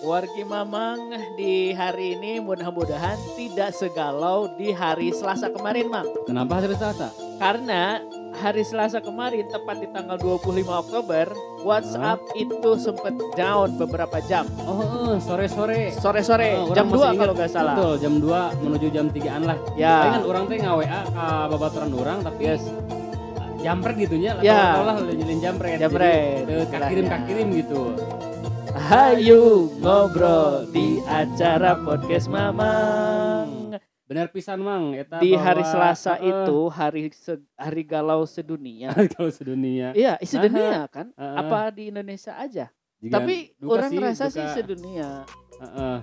Wargi 0.00 0.48
Mamang 0.48 1.12
di 1.36 1.76
hari 1.76 2.16
ini 2.16 2.40
mudah-mudahan 2.40 3.20
tidak 3.36 3.76
segalau 3.76 4.48
di 4.56 4.72
hari 4.72 5.12
Selasa 5.12 5.52
kemarin, 5.52 5.92
Mang. 5.92 6.08
Kenapa 6.24 6.56
hari 6.56 6.72
Selasa? 6.72 7.12
Karena 7.36 8.00
hari 8.32 8.64
Selasa 8.64 8.98
kemarin 8.98 9.44
tepat 9.46 9.76
di 9.76 9.88
tanggal 9.92 10.16
25 10.16 10.40
Oktober, 10.72 11.28
WhatsApp 11.60 12.16
itu 12.32 12.80
sempat 12.80 13.12
down 13.36 13.76
beberapa 13.76 14.24
jam. 14.24 14.48
Oh, 14.64 15.20
sore-sore. 15.20 15.92
Sore-sore, 15.92 16.48
Oh, 16.56 16.72
jam 16.72 16.88
2 16.88 16.96
orang 16.96 16.96
masih 16.96 17.04
ingat. 17.04 17.20
kalau 17.20 17.34
nggak 17.36 17.50
salah. 17.52 17.74
Betul, 17.76 17.92
jam 18.00 18.14
2 18.16 18.40
menuju 18.58 18.86
jam 18.88 19.06
3-an 19.06 19.42
lah. 19.44 19.56
Ya. 19.76 19.94
Tapi 20.00 20.08
kan 20.16 20.22
orang 20.24 20.42
teh 20.48 20.56
nge-WA 20.58 21.00
ke 21.06 21.26
babaturan 21.52 21.90
orang 21.92 22.18
tapi 22.24 22.42
Yes. 22.48 22.62
jampret 23.60 23.96
gitu 24.00 24.16
nya. 24.16 24.32
Ya. 24.40 24.80
lah 24.80 24.96
jadiin 25.04 25.38
jampret. 25.38 25.76
Jampret, 25.76 26.48
Jadi, 26.48 26.52
eh, 26.56 26.64
kakirim 26.64 27.04
istilahnya. 27.04 27.10
kakirim 27.12 27.46
gitu. 27.52 27.82
Hayu 28.90 29.70
ngobrol 29.78 30.66
di 30.68 30.98
acara 31.06 31.78
podcast 31.78 32.26
Mamang. 32.26 33.78
Benar 34.02 34.34
pisan 34.34 34.58
Mang 34.58 34.90
eta 34.92 35.22
Di 35.22 35.30
bahwa- 35.30 35.46
hari 35.46 35.62
Selasa 35.62 36.18
Heeh. 36.18 36.26
itu 36.26 36.58
hari 36.68 37.02
se- 37.14 37.46
hari 37.54 37.86
galau 37.86 38.26
sedunia. 38.26 38.90
kalau 39.14 39.30
sedunia. 39.30 39.94
Iya, 39.94 40.18
sedunia 40.20 40.90
kan? 40.90 41.14
Heeh. 41.14 41.36
Apa 41.38 41.70
di 41.70 41.94
Indonesia 41.94 42.34
aja? 42.34 42.66
Jika 42.98 43.14
Tapi 43.14 43.54
orang 43.62 43.88
sih, 43.88 43.96
ngerasa 43.96 44.24
sih 44.26 44.42
duka. 44.42 44.52
sedunia 44.52 45.08
Heeh. 45.56 45.96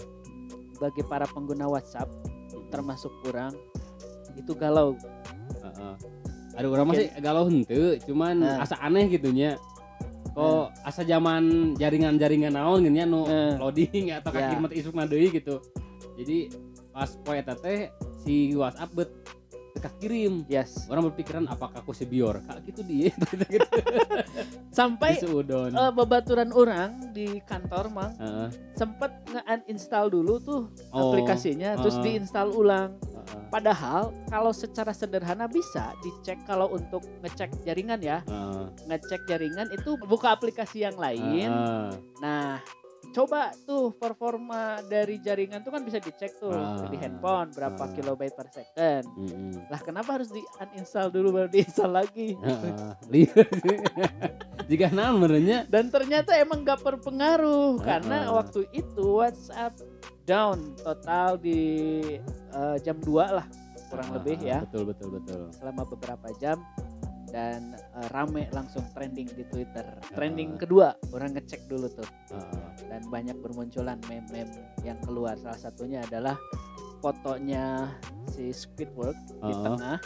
bagi 0.80 1.04
para 1.04 1.28
pengguna 1.28 1.68
WhatsApp 1.68 2.08
termasuk 2.70 3.12
orang 3.28 3.52
itu 4.34 4.56
galau. 4.56 4.96
Heeh. 5.60 5.94
Ada 6.56 6.66
orang 6.66 6.88
masih 6.88 7.12
galau 7.20 7.46
henteu, 7.46 8.00
cuman 8.02 8.36
Nah. 8.40 8.64
asa 8.64 8.80
aneh 8.80 9.12
gitunya. 9.12 9.60
Kok 10.38 10.86
asa 10.86 11.02
zaman 11.02 11.74
jaringan-jaringan 11.82 12.54
naon 12.54 12.86
gini 12.86 13.02
nu 13.10 13.26
Eh. 13.26 13.58
loading 13.58 14.14
atau 14.14 14.30
Ya. 14.30 14.54
kaki 14.54 14.56
mat 14.62 14.72
isukna 14.78 15.10
deui 15.10 15.34
gitu. 15.34 15.58
Jadi 16.14 16.54
pas 16.94 17.10
poe 17.26 17.42
teh 17.42 17.90
si 18.22 18.54
WhatsApp 18.54 18.94
bet 18.94 19.10
teka 19.78 19.94
kirim. 19.96 20.42
Yes. 20.48 20.90
Orang 20.90 21.06
berpikiran 21.06 21.46
apakah 21.46 21.78
aku 21.78 21.94
sebior? 21.94 22.42
Kak 22.42 22.66
gitu 22.66 22.82
dia 22.82 23.14
gitu. 23.48 23.80
Sampai 24.70 25.16
Di 25.16 25.24
seudon. 25.24 25.70
eh, 25.70 25.92
babaturan 25.92 26.50
orang 26.50 27.14
di 27.14 27.38
kantor 27.42 27.86
mang 27.88 28.14
Heeh. 28.16 28.50
sempet 28.74 29.10
nge-uninstall 29.28 30.10
dulu 30.10 30.38
tuh 30.38 30.62
Oh, 30.90 31.10
aplikasinya 31.10 31.78
terus 31.78 31.98
heeh. 31.98 32.18
diinstal 32.18 32.50
ulang. 32.50 32.98
Heeh. 33.00 33.46
Padahal 33.48 34.10
kalau 34.28 34.50
secara 34.50 34.92
sederhana 34.92 35.46
bisa 35.46 35.94
dicek 36.00 36.42
kalau 36.44 36.70
untuk 36.70 37.02
ngecek 37.22 37.54
jaringan 37.62 38.00
ya, 38.00 38.22
Heeh. 38.24 38.66
ngecek 38.88 39.26
jaringan 39.26 39.70
itu 39.70 39.94
buka 40.02 40.32
aplikasi 40.32 40.82
yang 40.82 40.96
lain. 40.96 41.50
Heeh. 41.50 41.90
Nah, 42.18 42.58
coba 43.18 43.50
tuh 43.66 43.98
performa 43.98 44.78
dari 44.86 45.18
jaringan 45.18 45.66
tuh 45.66 45.74
kan 45.74 45.82
bisa 45.82 45.98
dicek 45.98 46.38
tuh 46.38 46.54
Ah. 46.54 46.86
di 46.86 47.02
handphone 47.02 47.50
berapa 47.50 47.82
Ah. 47.82 47.90
kilobyte 47.90 48.38
per 48.38 48.48
second. 48.54 49.10
Mm-mm. 49.18 49.74
Lah 49.74 49.82
kenapa 49.82 50.22
harus 50.22 50.30
di 50.30 50.46
uninstall 50.62 51.10
dulu 51.10 51.34
baru 51.34 51.50
diinstal 51.50 51.98
lagi? 51.98 52.38
Heeh. 52.38 52.94
Lihat. 53.10 53.50
Jika 54.70 54.92
menurutnya 54.94 55.64
Dan 55.66 55.90
ternyata 55.90 56.36
emang 56.38 56.62
gak 56.62 56.86
berpengaruh 56.86 57.82
karena 57.82 58.30
Ah. 58.30 58.38
waktu 58.38 58.70
itu 58.70 59.18
WhatsApp 59.18 59.74
down 60.30 60.78
total 60.78 61.42
di 61.42 61.60
eh, 62.54 62.78
jam 62.86 63.02
2 63.02 63.34
lah 63.34 63.48
kurang 63.88 64.12
Ah, 64.12 64.16
lebih 64.20 64.38
ya 64.44 64.60
Betul 64.68 64.92
betul 64.92 65.10
betul. 65.16 65.42
selama 65.56 65.88
beberapa 65.88 66.28
jam 66.38 66.60
dan 67.30 67.76
eh, 67.76 68.08
rame 68.12 68.48
langsung 68.52 68.84
trending 68.92 69.28
di 69.32 69.44
Twitter. 69.48 69.84
Ah. 69.84 70.16
Trending 70.16 70.56
kedua 70.56 70.96
orang 71.12 71.36
ngecek 71.36 71.68
dulu 71.68 71.88
tuh 71.92 72.08
Heeh. 72.32 72.88
dan 72.88 73.02
banyak 73.08 73.38
bermunculan 73.40 74.00
meme-meme 74.08 74.52
yang 74.82 74.98
keluar. 75.04 75.36
Salah 75.38 75.60
satunya 75.60 76.04
adalah 76.04 76.36
fotonya 77.00 77.94
si 78.32 78.50
Squidward 78.50 79.16
di 79.44 79.54
Ah. 79.54 79.64
tengah 79.64 79.98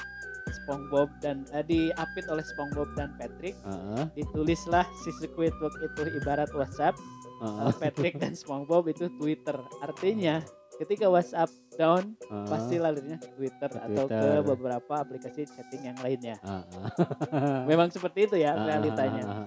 SpongeBob 0.51 1.07
dan 1.21 1.47
eh, 1.53 1.63
diapit 1.63 2.25
oleh 2.27 2.43
SpongeBob 2.43 2.89
dan 2.97 3.13
Patrick 3.15 3.55
Heeh. 3.63 4.03
ditulislah 4.17 4.83
si 5.01 5.09
Squidward 5.15 5.73
itu 5.79 6.01
ibarat 6.17 6.49
WhatsApp, 6.51 6.97
eh, 7.41 7.71
Patrick 7.79 8.19
dan 8.19 8.35
SpongeBob 8.35 8.89
itu 8.89 9.07
Twitter. 9.15 9.55
Artinya 9.79 10.41
ketika 10.81 11.05
WhatsApp 11.05 11.53
down 11.77 12.17
Heeh. 12.17 12.47
pasti 12.49 12.75
larinya 12.75 13.21
ke 13.21 13.29
Twitter, 13.31 13.69
Ke 13.69 13.79
atau 13.79 14.05
ke 14.05 14.17
Twitter. 14.17 14.41
beberapa 14.41 14.93
aplikasi 14.97 15.45
chatting 15.45 15.93
yang 15.93 15.97
lainnya. 16.01 16.35
Heeh. 16.41 17.69
Memang 17.69 17.93
seperti 17.93 18.25
itu 18.25 18.35
ya 18.35 18.57
Ah, 18.57 18.65
realitanya. 18.65 19.45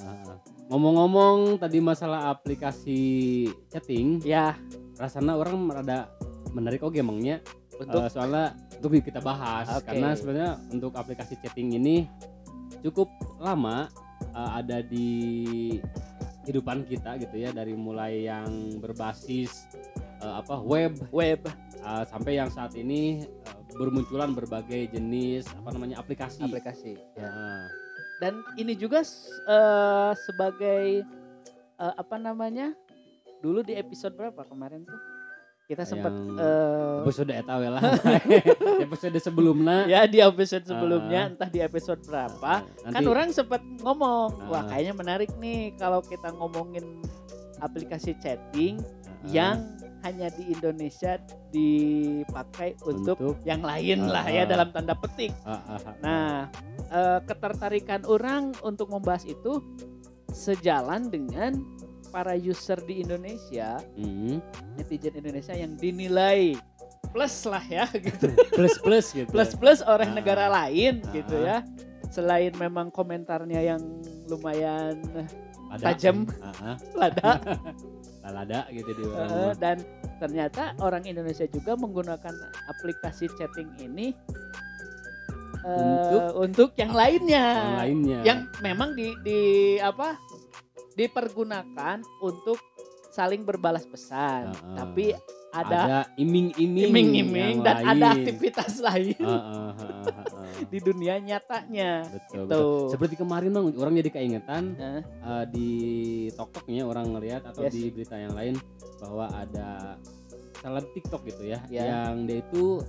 Ngomong-ngomong 0.71 1.59
tadi 1.59 1.78
masalah 1.78 2.31
aplikasi 2.31 3.03
chatting, 3.69 4.23
Ya, 4.23 4.55
rasanya 4.97 5.34
orang 5.34 5.69
rada 5.69 6.09
menarik 6.55 6.81
oke 6.81 6.94
emangnya 6.94 7.43
untuk 7.75 8.06
Eh, 8.06 8.09
soalnya 8.09 8.55
untuk 8.78 9.03
kita 9.03 9.19
bahas 9.19 9.67
Oke. 9.75 9.91
karena 9.91 10.15
sebenarnya 10.15 10.53
untuk 10.71 10.94
aplikasi 10.94 11.34
chatting 11.43 11.75
ini 11.75 12.06
cukup 12.81 13.11
lama 13.43 13.91
eh, 14.31 14.50
ada 14.55 14.78
di 14.81 15.11
kehidupan 16.44 16.84
kita 16.84 17.17
gitu 17.19 17.37
ya 17.41 17.50
dari 17.50 17.73
mulai 17.73 18.28
yang 18.28 18.77
berbasis 18.78 19.65
eh, 20.25 20.35
apa 20.41 20.57
web 20.65 20.97
web, 21.12 21.41
eh, 21.79 22.05
sampai 22.09 22.41
yang 22.41 22.49
saat 22.49 22.73
ini 22.75 23.29
eh, 23.29 23.57
bermunculan 23.77 24.33
berbagai 24.33 24.89
jenis 24.91 25.45
apa 25.53 25.69
namanya 25.71 26.01
aplikasi. 26.01 26.41
aplikasi. 26.41 26.97
Ya. 27.15 27.29
Dan 28.19 28.41
ini 28.57 28.73
juga 28.73 29.05
eh, 29.05 30.12
sebagai 30.25 31.05
eh, 31.77 31.95
apa 31.95 32.17
namanya? 32.17 32.73
Dulu 33.45 33.61
di 33.61 33.77
episode 33.77 34.17
berapa 34.17 34.41
kemarin 34.49 34.89
tuh? 34.89 34.97
Kita 35.65 35.81
sempat 35.85 36.12
eh, 36.12 37.01
episode 37.05 37.33
eta 37.33 37.56
we 37.56 37.69
lah. 37.69 37.81
episode 38.85 39.17
sebelumnya 39.17 39.89
ya 39.89 40.05
di 40.05 40.21
episode 40.21 40.65
sebelumnya 40.65 41.33
entah 41.33 41.49
di 41.49 41.56
episode 41.61 42.05
berapa 42.05 42.61
nanti 42.85 42.97
kan 43.01 43.05
orang 43.09 43.29
sempat 43.33 43.65
ngomong 43.81 44.45
wah 44.49 44.61
Ah. 44.61 44.65
kayaknya 44.69 44.93
menarik 44.93 45.33
nih 45.41 45.73
kalau 45.81 46.05
kita 46.05 46.37
ngomongin 46.37 47.01
aplikasi 47.65 48.12
chatting 48.21 48.77
yang 49.25 49.65
hanya 50.05 50.29
di 50.31 50.53
Indonesia 50.53 51.17
dipakai 51.49 52.77
untuk, 52.85 53.17
Untuk- 53.17 53.41
yang 53.43 53.65
lain 53.65 54.05
lah 54.05 54.29
ya 54.29 54.45
Ah. 54.45 54.47
dalam 54.47 54.69
tanda 54.71 54.93
petik. 54.95 55.33
ah, 55.43 55.57
ah, 55.67 55.81
ah, 55.81 55.95
Nah, 55.99 56.31
eh, 56.91 57.19
ketertarikan 57.25 58.05
orang 58.05 58.53
untuk 58.61 58.93
membahas 58.93 59.25
itu 59.25 59.65
sejalan 60.29 61.09
dengan 61.09 61.57
para 62.13 62.37
user 62.37 62.79
di 62.81 63.01
Indonesia, 63.01 63.81
hmm. 63.97 64.39
netizen 64.77 65.17
Indonesia 65.17 65.51
yang 65.53 65.75
dinilai 65.75 66.55
plus 67.11 67.47
lah 67.47 67.63
ya 67.65 67.87
gitu. 68.07 68.29
plus 68.53 68.75
plus 68.79 69.07
gitu 69.11 69.31
plus 69.31 69.55
plus 69.55 69.81
orang 69.83 70.13
Ah. 70.13 70.17
negara 70.17 70.47
lain 70.47 71.01
Ah. 71.01 71.11
gitu 71.11 71.37
ya. 71.41 71.59
Selain 72.11 72.55
memang 72.55 72.95
komentarnya 72.95 73.75
yang 73.75 73.83
lumayan 74.29 75.03
tajam. 75.81 76.29
Ah, 76.39 76.53
ah. 76.63 76.77
lada 77.01 77.31
Lalada 78.25 78.65
gitu 78.73 78.91
di 78.97 79.05
mah. 79.05 79.53
dan 79.61 79.85
ternyata 80.17 80.73
orang 80.81 81.05
Indonesia 81.05 81.45
juga 81.45 81.77
menggunakan 81.77 82.33
aplikasi 82.73 83.29
chatting 83.37 83.69
ini 83.79 84.17
Untuk? 85.65 86.21
untuk 86.41 86.71
yang 86.77 86.93
lainnya. 86.93 87.47
yang 87.57 87.77
lainnya 87.81 88.19
Yang 88.25 88.39
memang 88.61 88.93
di 88.97 89.12
di 89.25 89.41
apa? 89.81 90.17
dipergunakan 90.95 92.07
untuk 92.23 92.57
saling 93.11 93.43
berbalas 93.43 93.83
pesan. 93.87 94.51
Ah, 94.51 94.55
ah. 94.55 94.77
Tapi 94.83 95.11
ada 95.55 95.79
ada 95.79 96.01
iming-iming 96.17 96.91
iming-iming 96.91 97.55
yang 97.55 97.63
dan 97.63 97.77
ada 97.79 97.95
lain. 98.11 98.15
aktivitas 98.19 98.73
lain 98.81 99.15
Ah, 99.21 99.31
ah, 99.31 99.41
ah, 99.41 100.03
ah, 100.05 100.25
ah. 100.27 100.65
di 100.65 100.79
dunia 100.79 101.15
nyatanya. 101.19 101.91
betul, 102.05 102.35
Gitu. 102.35 102.45
betul. 102.45 102.91
seperti 102.91 103.15
kemarin 103.17 103.51
bang 103.51 103.67
orang 103.75 103.95
jadi 103.97 104.11
keingetan 104.13 104.65
Nah, 104.75 105.01
eh, 105.01 105.45
di 105.49 105.71
TokToknya 106.31 106.83
orang 106.83 107.07
ngelihat 107.11 107.43
atau 107.47 107.63
Yes. 107.63 107.73
di 107.73 107.83
berita 107.89 108.17
yang 108.17 108.35
lain 108.35 108.55
bahwa 108.99 109.31
ada 109.31 109.97
salah 110.56 110.83
TikTok 110.83 111.23
gitu 111.25 111.45
ya 111.47 111.61
Ya. 111.69 111.83
yang 111.87 112.25
dia 112.25 112.41
itu 112.41 112.83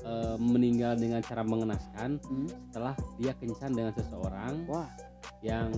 eh, 0.00 0.36
meninggal 0.36 0.94
dengan 0.94 1.20
cara 1.20 1.42
mengenaskan 1.42 2.18
hmm, 2.18 2.48
setelah 2.68 2.94
dia 3.16 3.32
kencan 3.32 3.70
dengan 3.70 3.92
seseorang 3.92 4.66
wah, 4.66 4.90
yang 5.42 5.68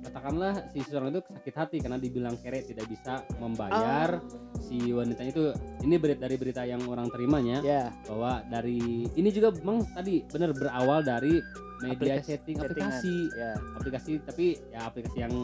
katakanlah 0.00 0.66
si 0.70 0.80
seseorang 0.80 1.12
itu 1.12 1.20
sakit 1.22 1.54
hati 1.54 1.76
karena 1.78 1.96
dibilang 1.96 2.34
kere 2.38 2.62
tidak 2.62 2.86
bisa 2.86 3.22
membayar 3.38 4.16
Ah, 4.16 4.22
si 4.58 4.90
wanitanya 4.90 5.30
itu. 5.30 5.44
Ini 5.82 5.94
berita 5.96 6.24
dari 6.24 6.36
berita 6.36 6.62
yang 6.62 6.82
orang 6.84 7.06
terimanya 7.08 7.60
ya, 7.60 7.92
bahwa 8.04 8.40
dari 8.46 9.06
ini 9.06 9.28
juga 9.28 9.52
memang 9.54 9.84
tadi 9.92 10.24
benar 10.24 10.50
berawal 10.50 11.00
dari 11.00 11.38
media 11.78 12.18
Aplikasi- 12.18 12.26
chatting 12.26 12.56
aplikasi. 12.58 13.16
Ya. 13.32 13.52
aplikasi 13.72 14.12
tapi 14.20 14.46
ya 14.68 14.80
aplikasi 14.84 15.16
yang 15.20 15.34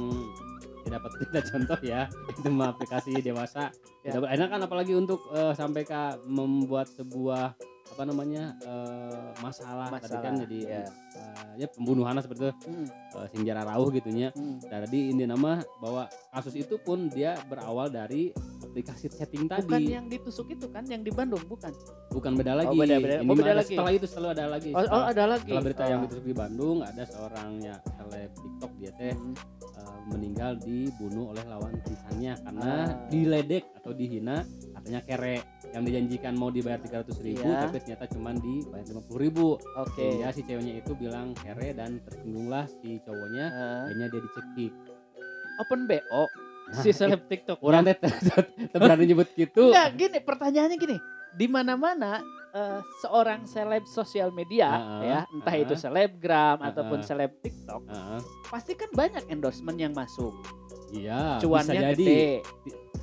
tidak 0.83 0.99
dapat 0.99 1.13
kita 1.23 1.39
contoh 1.53 1.79
ya 1.81 2.01
itu 2.29 2.49
mah 2.49 2.69
aplikasi 2.71 3.13
dewasa. 3.21 3.71
Ya. 4.03 4.13
tidak 4.13 4.31
enak 4.33 4.49
kan 4.49 4.61
apalagi 4.61 4.93
untuk 4.93 5.23
eh, 5.31 5.53
sampai 5.53 5.83
ke 5.83 6.03
membuat 6.27 6.91
sebuah 6.91 7.55
apa 7.87 8.03
namanya 8.03 8.57
eh, 8.61 9.29
masalah, 9.39 9.87
tadi 9.93 10.09
Masalah, 10.09 10.23
kan 10.23 10.35
jadi 10.41 10.59
ya. 10.59 10.83
eh, 11.15 11.53
ya 11.57 11.67
pembunuhan 11.69 12.17
seperti 12.17 12.41
itu 12.43 12.53
Hmm, 12.65 12.87
eh, 13.15 13.27
sing 13.29 13.43
jara 13.43 13.63
rauh 13.63 13.89
gitunya 13.89 14.29
hmm. 14.31 14.57
Nah, 14.65 14.79
tadi 14.83 15.01
ini 15.11 15.25
nama 15.25 15.53
bahwa 15.79 16.03
kasus 16.31 16.55
itu 16.57 16.75
pun 16.77 17.07
dia 17.07 17.37
berawal 17.45 17.87
dari 17.87 18.33
aplikasi 18.65 19.07
chatting 19.09 19.47
Bukan 19.47 19.69
tadi 19.69 19.93
yang 19.93 20.07
ditusuk 20.07 20.49
itu 20.49 20.67
kan, 20.67 20.83
yang 20.85 21.01
di 21.01 21.11
Bandung 21.11 21.45
bukan? 21.45 21.71
bukan 22.11 22.33
beda 22.35 22.53
lagi 22.57 22.69
Oh, 22.69 22.77
beda- 22.77 22.99
beda- 22.99 23.21
Ini 23.21 23.29
oh, 23.29 23.37
beda 23.37 23.53
lagi. 23.55 23.69
setelah 23.71 23.93
itu 23.93 24.07
selalu 24.07 24.29
ada 24.33 24.45
lagi 24.49 24.69
Oh, 24.69 24.75
oh 24.75 24.83
setelah, 24.83 25.05
ada 25.07 25.25
lagi. 25.29 25.45
setelah 25.45 25.63
berita 25.63 25.83
yang 25.85 25.99
Oh. 25.99 26.05
ditusuk 26.05 26.25
di 26.25 26.35
Bandung 26.35 26.77
ada 26.81 27.03
seorang 27.05 27.51
ya 27.61 27.75
seleb 27.93 28.31
TikTok 28.35 28.73
dia 28.75 28.91
teh 28.93 29.13
Hmm. 29.13 29.35
eh, 29.75 29.99
meninggal 30.07 30.53
dibunuh 30.57 31.31
oleh 31.31 31.45
lawan 31.45 31.75
kisahnya 31.81 32.33
karena 32.41 32.73
Ah. 32.83 32.87
diledek 33.07 33.65
atau 33.77 33.93
dihina 33.93 34.43
katanya 34.73 35.01
kere 35.03 35.37
yang 35.75 35.83
dijanjikan 35.83 36.33
mau 36.33 36.49
dibayar 36.49 36.79
300 36.79 37.19
ribu 37.21 37.43
Iya. 37.43 37.67
tapi 37.67 37.77
ternyata 37.77 38.07
cuma 38.07 38.31
dibayar 38.33 38.87
50 38.87 39.19
ribu 39.19 39.47
Oke. 39.77 39.99
sehingga 39.99 40.31
si 40.31 40.41
ceweknya 40.41 40.75
itu 40.79 40.93
bilang 40.95 41.35
kere 41.35 41.75
dan 41.75 41.99
tersinggunglah 42.01 42.71
si 42.73 43.03
cowoknya 43.03 43.47
akhirnya 43.83 44.07
dia 44.09 44.21
dicekik 44.23 44.73
open 45.61 45.81
BO 45.85 46.25
Nah, 46.65 46.81
si 46.81 46.91
seleb 46.91 47.29
TikTok. 47.29 47.61
orang 47.61 47.85
teh 47.85 48.01
berani 48.73 49.05
nyebut 49.05 49.29
gitu 49.35 49.69
Enggak, 49.69 50.01
gini 50.01 50.19
pertanyaannya 50.19 50.79
gini. 50.79 50.97
Di 51.31 51.45
mana-mana 51.45 52.25
eh, 52.51 52.81
seorang 52.99 53.45
seleb 53.45 53.85
sosial 53.85 54.33
media 54.33 54.73
Ah, 54.73 55.03
ya, 55.03 55.21
entah 55.29 55.53
ah. 55.53 55.61
itu 55.61 55.77
selebgram 55.77 56.57
Ah, 56.57 56.73
ataupun 56.73 56.99
ah. 56.99 57.05
seleb 57.05 57.37
TikTok, 57.39 57.85
Heeh. 57.85 58.21
pasti 58.49 58.73
kan 58.73 58.89
banyak 58.91 59.29
endorsement 59.29 59.77
yang 59.77 59.93
masuk. 59.93 60.33
iya 60.89 61.37
bisa 61.37 61.45
Cuannya 61.45 61.81
jadi 61.93 62.01
gede 62.01 62.25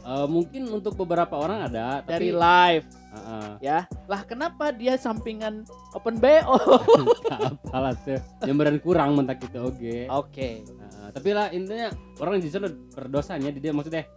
Eh, 0.02 0.28
mungkin 0.28 0.66
untuk 0.74 0.98
beberapa 0.98 1.38
orang 1.38 1.70
ada 1.70 2.02
dari 2.02 2.34
tapi 2.34 2.42
live 2.42 2.86
Heeh. 3.14 3.50
ya. 3.62 3.80
Lah 4.10 4.26
kenapa 4.26 4.74
dia 4.74 4.98
sampingan 4.98 5.62
open 5.94 6.18
BO? 6.18 6.58
apalah 7.70 7.94
tuh 8.02 8.18
yang 8.50 8.58
beran 8.58 8.82
kurang 8.82 9.14
mentak 9.14 9.38
gitu 9.46 9.70
oke 9.70 10.10
Oke. 10.10 10.66
Nah, 10.74 11.14
tapi 11.14 11.30
lah 11.38 11.54
intinya 11.54 11.94
orang 12.18 12.42
justru 12.42 12.66
berdosanya 12.98 13.54
di 13.54 13.62
dia 13.62 13.70
maksudnya 13.78 14.10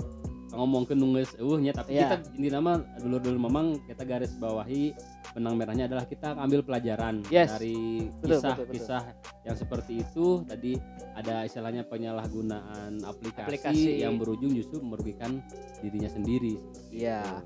ngomong 0.55 0.85
ke 0.85 0.95
nungges 0.95 1.35
uhnya 1.37 1.71
tapi 1.71 1.95
Iya. 1.95 2.17
kita 2.17 2.35
ini 2.35 2.49
nama 2.49 2.73
dulu 2.97 3.17
dulu 3.19 3.39
memang 3.43 3.67
kita 3.85 4.03
garis 4.03 4.33
bawahi 4.35 4.95
benang 5.31 5.55
merahnya 5.55 5.85
adalah 5.85 6.05
kita 6.05 6.33
ambil 6.35 6.63
pelajaran 6.63 7.21
Yes. 7.27 7.51
dari 7.51 8.07
Betul, 8.17 8.39
kisah 8.39 8.55
betul, 8.55 8.65
betul. 8.65 8.75
kisah 8.75 9.03
yang 9.43 9.57
seperti 9.57 9.93
itu 10.01 10.27
tadi 10.45 10.73
ada 11.13 11.43
istilahnya 11.43 11.83
penyalahgunaan 11.85 13.03
aplikasi, 13.03 13.45
Aplikasi. 13.45 13.91
yang 14.01 14.15
berujung 14.17 14.51
justru 14.51 14.79
merugikan 14.81 15.43
dirinya 15.81 16.09
sendiri 16.09 16.55
Iya. 16.89 17.43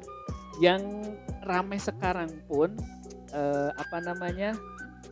Yang 0.58 0.82
rame 1.42 1.76
sekarang 1.76 2.30
pun 2.44 2.74
eh, 3.30 3.70
apa 3.70 3.98
namanya? 4.00 4.56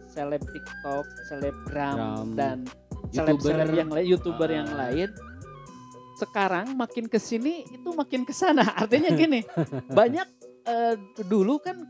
seleb 0.07 0.41
TikTok, 0.41 1.05
selebgram 1.29 1.93
Gram, 1.95 2.29
dan 2.33 2.57
seleb-seleb 3.13 3.69
yang 3.71 3.91
lain, 3.93 4.07
youtuber 4.07 4.49
yang 4.49 4.65
Ah. 4.73 4.89
lain. 4.89 5.13
Sekarang 6.17 6.73
makin 6.75 7.07
ke 7.07 7.21
sini 7.21 7.63
itu 7.69 7.93
makin 7.93 8.25
ke 8.25 8.33
sana. 8.33 8.65
Artinya 8.83 9.13
gini, 9.13 9.45
banyak 9.93 10.29
eh, 10.65 10.95
dulu 11.29 11.61
kan 11.61 11.85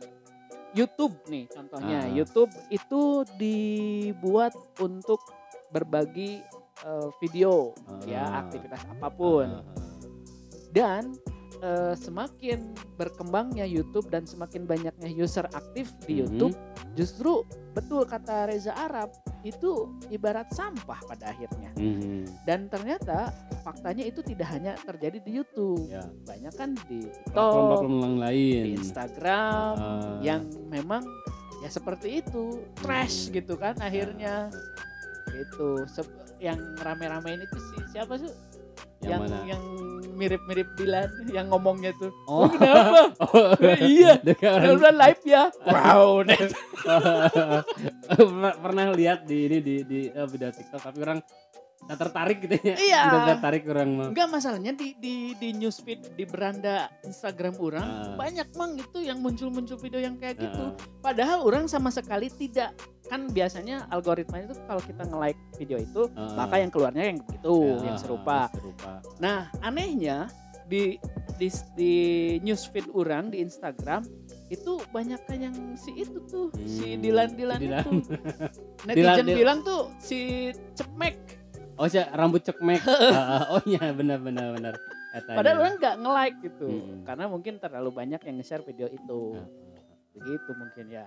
YouTube 0.74 1.16
nih 1.30 1.48
contohnya. 1.48 2.04
Ah. 2.04 2.10
YouTube 2.10 2.52
itu 2.68 3.24
dibuat 3.38 4.52
untuk 4.82 5.22
berbagi 5.70 6.42
eh, 6.84 7.08
video 7.22 7.72
ya 8.04 8.22
Ah. 8.26 8.42
aktivitas 8.44 8.84
apa 8.84 9.08
pun 9.08 9.48
ah. 9.48 9.64
dan 10.70 11.16
eh, 11.58 11.94
semakin 11.94 12.58
berkembangnya 12.94 13.62
YouTube 13.62 14.08
dan 14.08 14.22
semakin 14.22 14.64
banyaknya 14.64 15.08
user 15.08 15.44
aktif 15.50 15.90
di 16.02 16.14
Mhm. 16.14 16.20
YouTube 16.22 16.54
justru 16.92 17.44
betul 17.72 18.02
kata 18.02 18.46
Reza 18.46 18.72
Arab 18.72 19.12
itu 19.42 19.86
ibarat 20.08 20.48
sampah 20.50 20.98
pada 21.04 21.28
akhirnya. 21.28 21.70
Mhm. 21.76 22.26
dan 22.42 22.66
ternyata 22.66 23.30
faktanya 23.60 24.02
itu 24.02 24.18
tidak 24.20 24.48
hanya 24.48 24.74
terjadi 24.80 25.18
di 25.18 25.30
YouTube. 25.34 25.86
Ya. 25.86 26.06
Banyak 26.24 26.52
kan 26.54 26.70
di 26.86 27.04
TikTok 27.04 27.34
platform-platform 27.34 27.94
yang 28.00 28.16
lain. 28.18 28.62
di 28.62 28.70
Instagram 28.74 29.72
Ah. 29.76 30.18
yang 30.20 30.40
memang 30.66 31.02
ya 31.58 31.68
seperti 31.68 32.20
itu 32.20 32.62
trash 32.74 33.28
gitu 33.28 33.54
kan 33.54 33.76
akhirnya. 33.76 34.48
Itu 35.28 35.84
Se- 35.86 36.06
yang 36.38 36.56
rame-ramein 36.76 37.40
itu 37.40 37.56
si 37.58 37.76
siapa 37.92 38.16
sih? 38.16 38.32
Yang, 39.00 39.10
yang 39.10 39.20
mana? 39.20 39.38
yang 39.46 39.62
mirip-mirip 40.16 40.68
Dilan 40.74 41.08
yang 41.30 41.52
ngomongnya 41.52 41.92
tuh. 42.00 42.10
Oh. 42.26 42.48
Kenapa? 42.48 43.12
Oh, 43.36 43.52
iya. 43.84 44.16
Dekat 44.18 44.64
orang 44.64 44.80
Dilan 44.80 44.96
live 44.96 45.22
ya. 45.28 45.44
Wow 45.76 46.24
net. 46.24 46.50
pernah, 48.16 48.52
pernah 48.56 48.86
lihat 48.96 49.28
di 49.28 49.38
ini 49.46 49.58
di 49.60 49.76
di 49.84 50.00
eh, 50.08 50.26
video 50.26 50.50
TikTok 50.50 50.80
tapi 50.80 50.98
orang 51.04 51.20
tak 51.86 51.98
tertarik 52.00 52.38
gitu 52.40 52.56
ya. 52.60 52.74
Iya. 52.76 53.00
Tak 53.06 53.22
tertarik 53.32 53.62
orang 53.66 53.88
mah. 53.92 54.08
enggak 54.10 54.28
masalahnya 54.28 54.72
di 54.72 54.94
di 54.96 55.14
di 55.32 55.48
newsfeed 55.52 56.12
di 56.12 56.24
beranda 56.24 56.76
Instagram 57.02 57.54
orang 57.58 57.86
Ah. 57.86 58.14
banyak 58.16 58.48
mang 58.52 58.74
itu 58.74 58.98
yang 59.00 59.18
muncul-muncul 59.18 59.76
video 59.76 59.98
yang 59.98 60.14
kayak 60.14 60.36
gitu 60.36 60.64
Ah, 60.64 60.72
padahal 61.00 61.40
orang 61.40 61.64
sama 61.66 61.88
sekali 61.88 62.26
tidak 62.28 62.74
kan 63.04 63.26
biasanya 63.28 63.86
algoritma 63.88 64.42
itu 64.42 64.58
kalau 64.62 64.82
kita 64.82 65.02
nge-like 65.04 65.38
video 65.54 65.78
itu 65.78 66.02
ah, 66.12 66.34
maka 66.36 66.58
yang 66.58 66.68
keluarnya 66.68 67.04
yang 67.06 67.18
begitu 67.20 67.54
ah, 67.72 67.82
yang 67.84 67.96
serupa 67.96 68.50
serupa. 68.50 68.92
Nah, 69.16 69.38
anehnya 69.60 70.26
di 70.66 70.98
di 71.36 71.46
di 71.76 71.94
newsfeed 72.40 72.90
orang 72.90 73.30
di 73.30 73.38
Instagram 73.38 74.02
itu 74.48 74.82
banyak 74.88 75.20
kan 75.22 75.38
yang 75.40 75.54
si 75.74 75.94
itu 75.96 76.18
tuh 76.24 76.50
si 76.58 76.94
Hmm, 76.94 77.00
Dilan 77.00 77.30
Dilan 77.32 77.58
si 77.58 77.64
Dilan. 77.64 77.84
itu. 77.84 77.92
Netizen 78.86 78.96
Dilan- 79.22 79.36
bilang 79.36 79.58
tuh 79.60 79.90
si 79.96 80.18
Cemek. 80.72 81.14
Oh, 81.76 81.86
si 81.86 82.00
rambut 82.00 82.40
cekmek. 82.40 82.80
Ah, 82.88 83.44
oh 83.56 83.62
iya 83.64 83.92
benar 83.92 84.18
benar 84.18 84.56
benar. 84.56 84.74
Padahal 85.28 85.64
orang 85.64 85.76
nggak 85.76 85.96
nge-like 86.00 86.36
gitu. 86.44 86.68
Hmm. 86.68 87.04
Karena 87.04 87.24
mungkin 87.26 87.56
terlalu 87.56 87.90
banyak 87.90 88.20
yang 88.20 88.36
nge-share 88.36 88.64
video 88.64 88.88
itu. 88.88 89.36
Ah, 89.36 89.44
ah. 89.44 89.48
Begitu 90.12 90.50
mungkin 90.52 90.86
ya. 90.88 91.04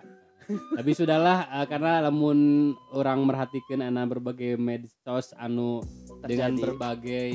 Tapi 0.77 0.92
sudahlah 0.94 1.45
eh, 1.62 1.66
karena 1.66 2.06
lamun 2.06 2.71
orang 2.89 3.21
merhatikan 3.21 3.81
anak 3.81 4.18
berbagai 4.18 4.57
medsos 4.57 5.33
anu 5.38 5.81
dengan 6.25 6.54
Terjadi. 6.54 6.62
berbagai 6.63 7.33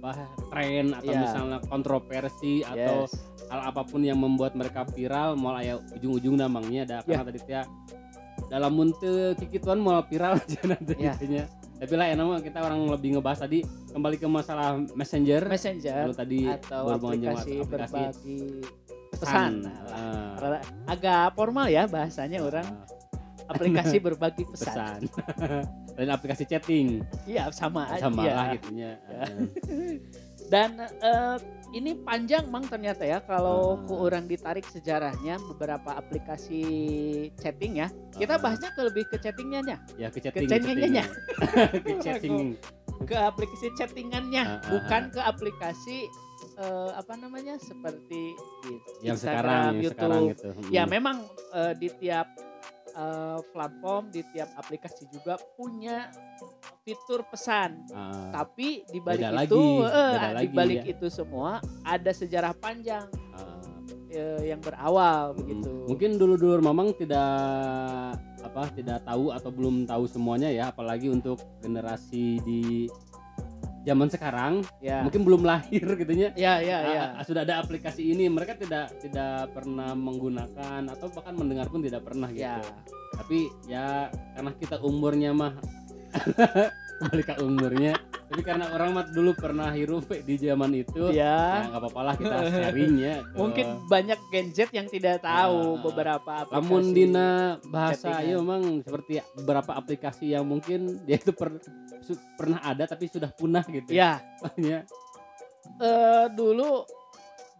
apa 0.00 0.12
tren 0.48 0.94
atau 0.96 1.12
Iya. 1.12 1.20
misalnya 1.20 1.58
kontroversi 1.66 2.62
atau 2.62 3.04
Yes. 3.04 3.12
hal 3.50 3.60
apa 3.68 3.82
pun 3.84 4.00
yang 4.00 4.16
membuat 4.16 4.54
mereka 4.54 4.86
viral 4.86 5.34
mau 5.36 5.52
aya 5.52 5.76
ujung-ujung 5.92 6.38
namangnya 6.38 6.86
ada 6.86 6.98
Ya. 7.04 7.18
karena 7.18 7.24
tadi 7.28 7.40
teh 7.44 7.66
dalam 8.48 8.72
munte 8.72 9.10
kikituan 9.36 9.76
mau 9.76 10.00
viral 10.00 10.38
aja 10.40 10.60
nanti 10.64 10.94
Ya. 10.96 11.12
Tapi 11.80 11.96
lah 11.96 12.06
enak 12.06 12.22
mah 12.22 12.40
kita 12.40 12.58
orang 12.60 12.84
lebih 12.86 13.16
ngebahas 13.16 13.40
tadi 13.40 13.64
kembali 13.88 14.16
ke 14.16 14.28
masalah 14.28 14.76
messenger. 14.92 15.48
Messenger 15.48 16.04
Lalu 16.06 16.14
tadi 16.14 16.40
atau 16.44 16.82
aplikasi, 16.92 17.54
aplikasi. 17.56 17.64
berbagi 17.64 18.38
pesan. 19.10 19.52
Ah, 19.88 20.36
Rada- 20.36 20.64
Agak 20.84 21.32
formal 21.32 21.66
ya 21.66 21.88
bahasanya 21.88 22.38
orang. 22.38 22.68
Ah, 22.68 22.84
aplikasi 23.56 23.96
berbagi 23.96 24.44
pesan. 24.44 25.08
pesan. 25.08 25.64
Dan 25.96 26.08
aplikasi 26.12 26.44
chatting. 26.44 27.00
Iya 27.24 27.48
sama 27.50 27.88
aja. 27.88 28.06
sama 28.06 28.22
lah 28.22 28.52
gitunya 28.54 29.00
Ya. 29.08 29.24
Dan 30.52 30.70
eh, 30.82 31.36
ini 31.70 31.94
panjang 31.96 32.46
mang 32.46 32.64
ternyata 32.64 33.02
ya 33.02 33.18
kalau 33.20 33.76
Ah. 33.76 33.86
ku 33.86 33.94
orang 34.00 34.26
ditarik 34.26 34.66
sejarahnya 34.66 35.38
beberapa 35.48 35.94
aplikasi 35.94 36.62
chatting 37.36 37.78
ya. 37.78 37.88
Kita 38.12 38.34
Ah. 38.34 38.42
bahasnya 38.42 38.70
ke 38.70 38.80
lebih 38.82 39.04
ke 39.06 39.16
chattingnya 39.16 39.60
nya, 39.62 39.76
ya 39.94 40.08
ke 40.08 40.18
chatting 40.18 40.46
chattingnya. 40.46 41.04
ke 41.80 41.94
chatting 41.98 42.36
ke 43.00 43.16
aplikasi 43.30 43.70
chattingannya, 43.72 44.42
Ah, 44.42 44.52
ah, 44.52 44.60
bukan 44.68 45.02
ke 45.08 45.20
aplikasi 45.20 45.98
eh, 46.56 46.90
apa 46.92 47.14
namanya 47.14 47.56
seperti 47.56 48.32
di 48.60 48.72
yang 49.02 49.14
Instagram, 49.14 49.40
sekarang 49.40 49.60
yang 49.62 49.76
YouTube. 49.80 49.92
sekarang 49.94 50.22
gitu 50.26 50.48
Ya 50.68 50.82
Hmm. 50.84 50.90
memang 50.90 51.16
eh, 51.54 51.72
di 51.76 51.88
tiap 51.96 52.28
eh, 52.90 53.38
platform, 53.46 54.10
di 54.10 54.20
tiap 54.28 54.50
aplikasi 54.56 55.06
juga 55.08 55.38
punya 55.54 56.10
fitur 56.80 57.20
pesan. 57.28 57.84
Ah, 57.92 58.32
Tapi 58.32 58.84
di 58.88 58.98
balik 59.00 59.24
itu, 59.24 59.34
lagi, 59.36 59.60
eh, 59.84 60.12
beda 60.16 60.28
di 60.28 60.36
lagi 60.36 60.54
balik 60.56 60.80
ya. 60.82 60.92
itu 60.96 61.06
semua 61.12 61.60
ada 61.84 62.10
sejarah 62.10 62.52
panjang 62.56 63.06
ah. 63.36 63.60
eh, 64.08 64.50
yang 64.50 64.60
berawal 64.64 65.32
Mm, 65.32 65.38
begitu. 65.44 65.70
Mungkin 65.86 66.10
dulu-dulu 66.16 66.54
memang 66.64 66.96
tidak 66.96 67.30
apa 68.40 68.72
tidak 68.72 69.04
tahu 69.04 69.30
atau 69.36 69.50
belum 69.52 69.84
tahu 69.84 70.08
semuanya 70.08 70.48
ya, 70.48 70.72
apalagi 70.72 71.12
untuk 71.12 71.38
generasi 71.60 72.40
di 72.42 72.88
zaman 73.80 74.12
sekarang 74.12 74.60
ya. 74.84 75.00
mungkin 75.00 75.24
belum 75.24 75.40
lahir 75.44 75.84
gitunya. 76.00 76.32
Ya, 76.36 76.60
ya, 76.60 76.78
ya. 76.84 77.04
Ah, 77.16 77.24
sudah 77.24 77.44
ada 77.44 77.60
aplikasi 77.60 78.12
ini, 78.12 78.28
mereka 78.28 78.56
tidak 78.56 78.92
tidak 79.00 79.52
pernah 79.52 79.92
menggunakan 79.96 80.88
atau 80.88 81.08
bahkan 81.12 81.36
mendengar 81.36 81.68
pun 81.68 81.80
tidak 81.84 82.04
pernah 82.04 82.28
gitu. 82.32 82.44
Ya. 82.44 82.60
Tapi 83.20 83.38
ya 83.68 84.08
karena 84.36 84.50
kita 84.56 84.80
umurnya 84.80 85.32
mah 85.36 85.52
kembali 87.00 87.22
ke 87.22 87.34
umurnya. 87.40 87.94
Tapi 88.30 88.46
karena 88.46 88.70
orang 88.70 88.90
mah 88.92 89.06
dulu 89.08 89.34
pernah 89.34 89.74
hirup 89.74 90.06
di 90.06 90.38
zaman 90.38 90.70
itu, 90.72 91.10
ya 91.10 91.66
Ya. 91.66 91.66
nggak 91.66 91.80
apa-apa 91.82 92.00
lah 92.00 92.14
kita 92.14 92.36
sharing 92.46 92.94
ya. 92.96 93.14
ke- 93.20 93.34
Mungkin 93.34 93.66
banyak 93.88 94.18
Gen 94.30 94.48
Z 94.52 94.70
yang 94.70 94.86
tidak 94.86 95.18
tahu 95.20 95.58
Ah. 95.74 95.80
beberapa 95.82 96.32
aplikasi. 96.38 96.54
Lamun 96.62 96.84
dina 96.92 97.30
bahasa 97.66 98.22
ya 98.22 98.38
memang 98.38 98.62
seperti 98.80 99.18
beberapa 99.34 99.74
aplikasi 99.74 100.30
yang 100.30 100.46
mungkin 100.46 101.02
dia 101.02 101.18
itu 101.18 101.32
per- 101.32 101.58
su- 102.00 102.22
pernah 102.36 102.62
ada 102.62 102.86
tapi 102.86 103.08
sudah 103.08 103.30
punah 103.30 103.66
gitu. 103.66 103.90
Ya, 103.90 104.22
Ya. 104.56 104.86
eh, 105.80 106.26
dulu 106.30 106.86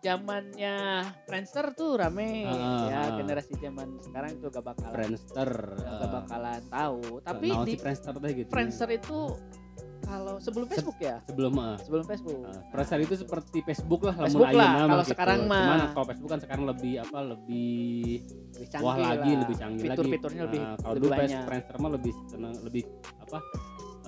zamannya 0.01 1.05
Friendster 1.29 1.77
tuh 1.77 2.01
rame 2.01 2.49
Ah, 2.49 2.89
ya 2.89 3.01
generasi 3.21 3.53
zaman 3.57 4.01
sekarang 4.01 4.41
itu 4.41 4.49
gak 4.49 4.65
bakalan 4.65 4.95
Friendster. 4.97 5.51
gak 5.77 6.11
bakalan 6.11 6.63
tahu 6.67 7.21
tapi 7.21 7.49
Naon 7.53 7.67
di 7.69 7.75
si 7.77 7.81
Friendster 7.81 8.13
teh 8.17 8.31
gitu. 8.33 8.49
Friendster 8.49 8.89
itu 8.91 9.19
kalau 10.01 10.41
sebelum 10.41 10.67
Facebook 10.67 10.99
ya 10.99 11.21
sebelum 11.23 11.53
eh, 11.55 11.77
sebelum 11.85 12.05
Facebook 12.09 12.39
Uh, 12.41 12.61
Friendster 12.73 12.99
itu 12.99 13.15
seperti 13.15 13.59
Facebook 13.63 14.01
lah, 14.03 14.15
Facebook 14.17 14.49
lah, 14.51 14.73
kalau 14.89 15.05
gitu. 15.05 15.13
sekarang 15.13 15.41
mah. 15.45 15.61
Cuman 15.69 15.81
kalau 15.93 16.07
Facebook 16.09 16.31
kan 16.33 16.41
sekarang 16.41 16.65
lebih 16.67 16.95
apa 16.99 17.19
lebih 17.21 18.01
lebih 18.57 18.69
canggih 18.73 18.89
wah 18.89 18.97
lagi, 18.97 19.31
lah. 19.31 19.41
lebih 19.45 19.57
canggih 19.61 19.81
lagi. 19.85 19.93
fitur-fiturnya 19.95 20.43
lebih 20.49 20.61
Nah, 20.65 20.75
kalau 20.81 20.95
lebih 20.97 21.05
dulu 21.07 21.21
banyak 21.21 21.41
Friendster 21.47 21.77
mah 21.77 21.91
lebih 21.93 22.13
senang 22.27 22.55
lebih 22.65 22.83
apa 23.21 23.39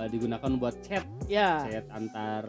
eh, 0.00 0.08
digunakan 0.08 0.50
buat 0.56 0.74
chat, 0.80 1.04
ya 1.28 1.50
chat 1.68 1.86
antar 1.92 2.44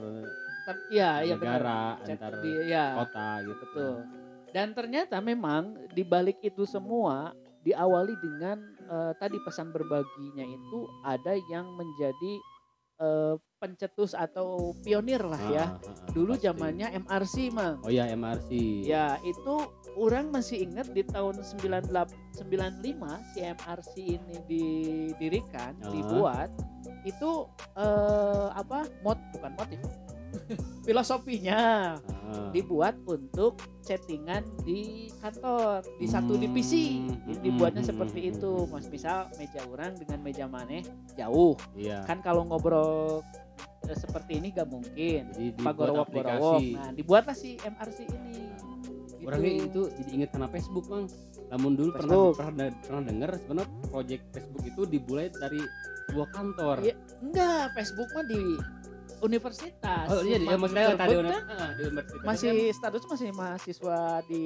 ter- 0.63 0.85
ya 0.89 1.09
ya 1.21 1.35
negara, 1.35 1.99
antar 1.99 2.33
di- 2.39 2.67
ya 2.67 2.85
kota 2.97 3.27
gitu. 3.41 3.53
betul 3.61 3.95
dan 4.49 4.67
ternyata 4.71 5.17
memang 5.19 5.63
di 5.89 6.03
balik 6.03 6.37
itu 6.41 6.63
semua 6.63 7.33
diawali 7.61 8.13
dengan 8.17 8.59
eh, 8.83 9.13
tadi 9.17 9.39
pesan 9.39 9.69
berbaginya 9.69 10.43
itu 10.43 10.79
ada 11.01 11.33
yang 11.47 11.65
menjadi 11.73 12.33
eh, 12.99 13.35
pencetus 13.57 14.11
atau 14.13 14.75
pionir 14.79 15.19
lah 15.19 15.39
ya 15.49 15.65
Ah, 15.65 15.79
ah, 15.79 15.87
ah, 15.87 16.11
dulu 16.11 16.35
pasti. 16.35 16.45
zamannya 16.45 16.87
MRC 16.93 17.35
mang 17.49 17.79
Oh 17.79 17.89
ya 17.89 18.05
MRC. 18.05 18.51
Ya, 18.83 19.15
itu 19.23 19.55
orang 19.95 20.29
masih 20.29 20.61
ingat 20.61 20.91
di 20.91 21.01
tahun 21.01 21.39
98 21.39 21.87
95 22.37 22.91
si 23.31 23.39
MRC 23.41 23.93
ini 24.13 24.35
didirikan, 24.45 25.73
Ah. 25.79 25.89
dibuat 25.89 26.49
itu 27.03 27.47
eh 27.73 28.47
apa? 28.51 28.83
Mot 29.01 29.17
bukan 29.31 29.51
motif. 29.55 29.79
Filosofinya 30.87 31.61
Ah. 32.33 32.49
dibuat 32.49 32.97
untuk 33.05 33.61
chattingan 33.85 34.41
di 34.65 35.11
kantor, 35.21 35.85
di 36.01 36.07
satu 36.09 36.33
divisi. 36.39 37.03
Hmm, 37.03 37.39
Dibuatnya 37.45 37.83
hmm, 37.85 37.91
seperti 37.93 38.19
hmm, 38.25 38.31
itu. 38.33 38.53
hmm. 38.65 38.71
Mas 38.73 38.87
misal 38.89 39.29
meja 39.37 39.61
orang 39.69 39.91
dengan 39.99 40.19
meja 40.23 40.45
maneh 40.49 40.81
jauh. 41.13 41.53
Iya. 41.77 42.01
Kan 42.09 42.25
kalau 42.25 42.47
ngobrol 42.47 43.21
eh, 43.85 43.97
seperti 43.97 44.39
ini 44.41 44.49
gak 44.55 44.71
mungkin. 44.71 45.29
Jadi 45.35 45.49
Pak 45.61 45.73
dibuat 45.77 46.07
gorowok. 46.09 46.59
Nah, 46.73 46.89
dibuatlah 46.95 47.35
si 47.37 47.59
MRC 47.61 47.97
ini. 48.07 48.49
Gitu. 49.21 49.27
Orangnya 49.29 49.51
itu 49.63 49.81
jadi 50.03 50.09
inget 50.11 50.29
karena 50.35 50.47
Facebook 50.51 50.85
bang. 50.89 51.05
Namun 51.53 51.71
dulu 51.79 51.89
pernah 51.95 52.11
Facebook. 52.11 52.35
pernah 52.39 52.67
pernah 52.81 53.03
dengar 53.07 53.29
sebenarnya 53.39 53.69
project 53.87 54.23
Facebook 54.35 54.63
itu 54.67 54.81
dimulai 54.89 55.27
dari 55.31 55.61
sebuah 56.11 56.27
kantor. 56.35 56.75
Iya, 56.83 56.95
Enggak, 57.23 57.63
Facebook 57.77 58.09
mah 58.11 58.25
di 58.27 58.41
universitas. 59.23 60.05
Oh 60.11 60.21
iya, 60.21 60.37
Mark 60.43 60.67
maksudnya 60.67 60.99
tadi 60.99 61.13
kan 61.15 61.43
ah, 61.47 61.69
di 61.73 61.81
universitas 61.87 62.25
masih 62.27 62.51
kan, 62.51 62.75
status 62.75 63.03
masih 63.07 63.29
mahasiswa 63.31 63.99
di 64.27 64.45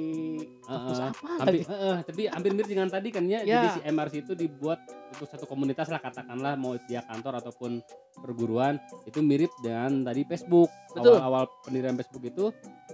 kampus 0.64 0.98
ah, 1.02 1.10
apa 1.10 1.28
hampir, 1.42 1.62
tapi 2.06 2.22
hampir 2.30 2.50
mirip 2.54 2.68
dengan 2.70 2.88
tadi 2.88 3.08
kan 3.10 3.24
ya. 3.26 3.42
Ya. 3.42 3.66
Jadi 3.66 3.68
si 3.74 3.80
MRC 3.90 4.14
itu 4.22 4.32
dibuat 4.38 4.78
untuk 5.12 5.26
satu 5.26 5.44
komunitas 5.50 5.90
lah 5.90 5.98
katakanlah 5.98 6.54
mau 6.54 6.78
dia 6.86 7.02
kantor 7.04 7.42
ataupun 7.42 7.82
perguruan 8.22 8.78
itu 9.04 9.18
mirip 9.18 9.50
dengan 9.60 10.06
tadi 10.06 10.22
Facebook. 10.24 10.70
Betul. 10.98 11.14
Awal-awal 11.14 11.44
pendirian 11.62 11.94
Facebook 11.94 12.24
itu 12.24 12.44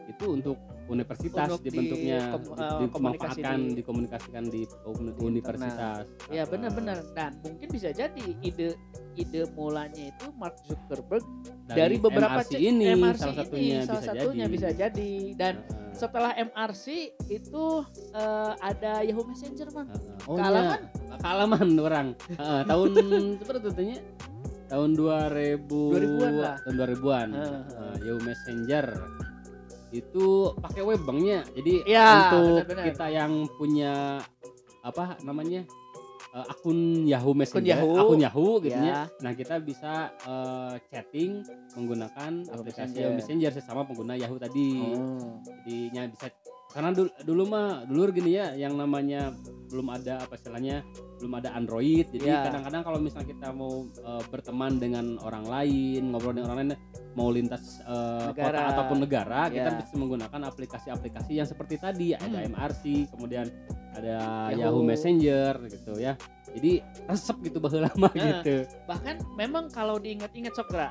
itu 0.04 0.24
untuk 0.28 0.56
universitas 0.84 1.48
Untuk 1.48 1.60
di 1.60 1.68
dibentuknya 1.70 2.18
kom- 2.30 2.44
di- 2.44 2.60
eh, 2.60 2.88
dimanfaatkan 2.92 3.58
di- 3.58 3.74
dikomunikasikan 3.74 4.42
di, 4.44 4.60
Di 4.68 5.22
universitas. 5.22 6.04
Ya 6.28 6.44
benar-benar 6.44 7.00
dan 7.10 7.40
mungkin 7.40 7.68
bisa 7.68 7.88
jadi 7.90 8.24
ide 8.38 8.76
ide 9.14 9.40
mulanya 9.50 10.10
itu 10.10 10.26
Mark 10.34 10.60
Zuckerberg 10.62 11.24
dari, 11.64 11.96
beberapa 11.96 12.36
MRC 12.36 12.52
ini 12.58 12.84
MRC 12.92 13.16
salah 13.16 13.32
ini, 13.32 13.40
satunya 13.40 13.78
salah 13.80 13.96
bisa 13.96 14.12
satunya 14.12 14.44
jadi. 14.44 14.52
bisa 14.52 14.68
jadi 14.70 15.10
dan 15.34 15.54
Heeh. 15.56 15.92
setelah 15.94 16.32
MRC 16.34 16.84
itu 17.30 17.64
eh, 18.12 18.52
ada 18.60 18.92
Yahoo 19.00 19.24
Messenger 19.24 19.68
man 19.72 19.86
Heeh. 19.88 20.26
Oh, 20.26 20.36
Kealaman? 20.36 20.80
iya. 20.82 21.16
kealaman 21.16 21.68
orang 21.78 22.06
Heeh, 22.28 22.60
tahun 22.70 22.90
seperti 23.40 23.66
itu 23.70 23.82
nya 23.86 23.98
tahun 24.66 24.90
2000 24.92 25.66
2000-an 25.66 26.34
lah. 26.34 26.56
tahun 26.60 26.74
2000-an 26.78 27.28
Heeh. 27.30 27.60
Heeh, 27.70 27.94
Yahoo 28.02 28.20
Messenger 28.20 28.86
itu 29.90 30.26
pakai 30.58 30.82
web 30.82 31.00
bangnya 31.02 31.46
jadi 31.52 31.74
Ya, 31.86 32.06
untuk 32.34 32.66
benar-benar. 32.66 32.84
kita 32.90 33.06
yang 33.08 33.32
punya 33.54 34.18
apa 34.82 35.14
namanya 35.20 35.62
eh, 36.30 36.46
akun 36.48 37.06
Yahoo 37.06 37.30
Messenger 37.32 37.78
Yahoo. 37.78 37.94
akun 38.00 38.18
Yahoo 38.18 38.52
gitu 38.58 38.74
Ya. 38.74 38.82
ya. 38.84 39.00
nah 39.20 39.32
kita 39.32 39.54
bisa 39.58 39.92
eh, 40.20 40.74
chatting 40.84 41.46
menggunakan 41.72 42.32
Yahoo 42.42 42.58
aplikasi 42.58 42.82
Messenger. 42.90 43.00
Yahoo 43.00 43.16
Messenger 43.16 43.50
sesama 43.52 43.80
pengguna 43.82 44.14
Yahoo 44.14 44.34
tadi 44.36 44.82
Oh. 44.82 45.38
jadinya 45.62 46.10
bisa 46.10 46.26
karena 46.74 46.90
dulu, 46.90 47.10
dulu 47.22 47.42
mah 47.46 47.68
dulu 47.86 48.10
gini 48.10 48.34
ya 48.34 48.50
yang 48.52 48.74
namanya 48.74 49.30
belum 49.70 49.86
ada 49.90 50.18
apa 50.20 50.34
istilahnya 50.34 50.82
belum 51.16 51.38
ada 51.38 51.54
Android 51.54 52.10
jadi 52.10 52.26
Ya. 52.26 52.42
kadang-kadang 52.44 52.82
kalau 52.82 52.98
misalnya 52.98 53.30
kita 53.30 53.48
mau 53.50 53.86
eh, 53.86 54.22
berteman 54.28 54.76
dengan 54.76 55.14
orang 55.20 55.46
lain 55.46 56.10
ngobrol 56.10 56.34
dengan 56.34 56.50
orang 56.50 56.58
lain 56.66 56.70
mau 57.14 57.30
lintas 57.30 57.78
eh, 57.80 58.28
kota 58.34 58.62
ataupun 58.74 58.98
negara 59.00 59.46
kita 59.48 59.70
Ya. 59.70 59.78
bisa 59.78 59.94
menggunakan 59.94 60.40
aplikasi-aplikasi 60.44 61.38
yang 61.38 61.46
seperti 61.46 61.78
tadi 61.78 62.12
ada 62.12 62.42
Hmm. 62.42 62.50
MRC 62.50 63.06
kemudian 63.08 63.46
ada 63.94 64.50
Yahoo. 64.50 64.58
Yahoo, 64.74 64.82
Messenger 64.82 65.52
gitu 65.70 65.94
ya 65.96 66.18
jadi 66.50 66.82
resep 67.06 67.38
gitu 67.40 67.58
bahwa 67.58 67.86
lama 67.86 68.08
Nah, 68.10 68.42
gitu 68.42 68.66
bahkan 68.84 69.16
memang 69.34 69.70
kalau 69.70 69.96
diingat-ingat 69.96 70.50
Sokra 70.52 70.90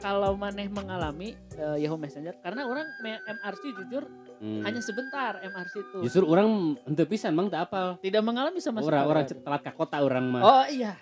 kalau 0.00 0.32
maneh 0.34 0.66
mengalami 0.66 1.38
eh, 1.54 1.76
Yahoo 1.78 1.94
Messenger 1.94 2.34
karena 2.40 2.66
orang 2.66 2.86
MRC 3.26 3.62
jujur 3.76 4.04
Hmm. 4.40 4.64
hanya 4.64 4.80
sebentar 4.80 5.36
MRC 5.44 5.74
itu 5.84 5.98
justru 6.00 6.24
orang 6.24 6.72
ente 6.88 7.04
pisan 7.04 7.36
mang 7.36 7.52
tak 7.52 7.68
apal 7.68 8.00
tidak 8.00 8.24
mengalami 8.24 8.56
sama 8.56 8.80
sekali. 8.80 9.04
orang 9.04 9.28
telat 9.28 9.60
ke 9.60 9.72
kota 9.76 10.00
orang 10.00 10.24
mah 10.32 10.40
oh 10.40 10.64
iya 10.72 10.96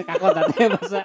kakota 0.00 0.40
teh 0.48 0.66
masa 0.66 1.00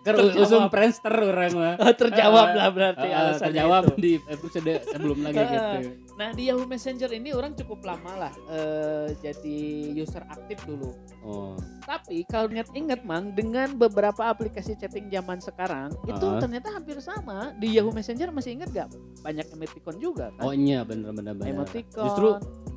Ker 0.00 0.14
Terjawab. 0.14 0.36
usum 0.38 0.62
Friendster 0.68 1.14
orang 1.14 1.52
mah. 1.54 1.74
Terjawab 1.94 2.46
Eh, 2.46 2.54
lah 2.54 2.68
berarti 2.68 3.06
Eh, 3.06 3.14
alasannya 3.14 3.48
terjawab 3.50 3.82
itu. 3.86 3.94
di 3.96 4.12
episode 4.22 4.72
sebelum 4.86 5.18
lagi 5.22 5.40
gitu. 5.40 5.78
nah 6.14 6.28
di 6.30 6.42
Yahoo 6.44 6.62
Messenger 6.64 7.10
ini 7.10 7.30
orang 7.30 7.52
cukup 7.54 7.80
lama 7.82 8.12
lah 8.18 8.32
eh, 8.46 9.16
jadi 9.18 9.56
user 9.94 10.20
aktif 10.26 10.60
dulu. 10.62 10.92
Oh. 11.20 11.56
Tapi 11.82 12.22
kalau 12.24 12.48
ingat-ingat 12.48 13.00
mang 13.02 13.32
dengan 13.32 13.72
beberapa 13.74 14.24
aplikasi 14.24 14.74
chatting 14.74 15.08
zaman 15.08 15.38
sekarang 15.38 15.88
itu 16.04 16.26
Ah. 16.26 16.36
ternyata 16.36 16.68
hampir 16.70 17.00
sama. 17.00 17.50
Di 17.54 17.72
Yahoo 17.72 17.90
Messenger 17.90 18.28
masih 18.28 18.54
ingat 18.54 18.68
gak 18.70 18.88
banyak 19.20 19.46
emoticon 19.48 19.96
juga 19.96 20.28
kan? 20.32 20.42
Oh 20.42 20.52
iya 20.52 20.82
bener 20.82 21.10
bener 21.10 21.32
bener. 21.32 21.48
Emoticon. 21.50 22.04
Justru 22.04 22.28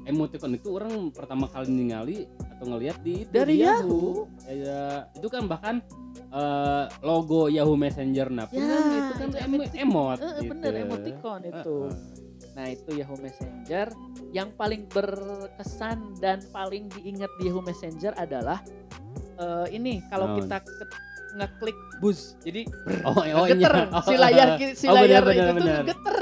emoticon 0.08 0.56
itu 0.56 0.68
orang 0.72 1.12
pertama 1.12 1.46
kali 1.46 1.68
ningali 1.68 2.18
atau 2.50 2.66
ngelihat 2.66 2.98
di 3.02 3.22
itu, 3.22 3.30
Dari 3.30 3.54
di 3.54 3.62
Yahoo. 3.62 4.26
Ya, 4.48 4.86
itu 5.12 5.28
kan 5.28 5.46
bahkan 5.46 5.76
eh, 6.30 6.86
logo 7.02 7.48
Yahoo 7.48 7.76
Messenger 7.76 8.28
nah 8.28 8.48
pun 8.48 8.58
Ya, 8.58 8.66
kan 8.66 8.82
itu 8.90 9.14
kan 9.14 9.28
itu 9.30 9.38
emot 9.78 10.18
Eh, 10.18 10.32
gitu. 10.40 10.50
bener 10.50 10.74
emoticon 10.80 11.40
itu 11.44 11.78
Heeh. 11.86 12.16
Nah 12.50 12.66
itu 12.68 12.90
Yahoo 12.92 13.20
Messenger 13.20 13.88
yang 14.32 14.50
paling 14.52 14.90
berkesan 14.90 15.98
dan 16.18 16.42
paling 16.50 16.90
diingat 16.92 17.30
di 17.38 17.48
Yahoo 17.48 17.62
Messenger 17.62 18.16
adalah 18.16 18.64
eh, 19.36 19.68
ini 19.72 20.02
kalau 20.08 20.32
Naon? 20.32 20.38
kita 20.42 20.58
ke- 20.62 21.06
ngeklik 21.38 21.78
bus 22.00 22.34
jadi 22.40 22.66
oh 23.08 23.14
oh 23.14 23.46
iya. 23.46 23.70
Oh, 23.90 24.02
si 24.02 24.16
layar 24.16 24.48
ki- 24.58 24.74
si 24.74 24.86
Oh, 24.86 24.96
layar 24.96 25.22
bener, 25.22 25.36
itu 25.36 25.44
tuh 25.44 25.56
bener. 25.56 25.82
ngegeter 25.84 26.18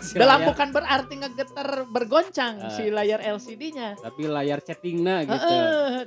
Si 0.00 0.16
dalam 0.20 0.40
layar- 0.40 0.48
bukan 0.48 0.68
berarti 0.72 1.14
ngegeter 1.14 1.68
bergoncang 1.86 2.54
Eh. 2.58 2.72
si 2.72 2.84
layar 2.88 3.20
LCD-nya 3.20 3.96
tapi 3.98 4.24
layar 4.24 4.58
chattingnya 4.58 5.24
gitu. 5.24 5.54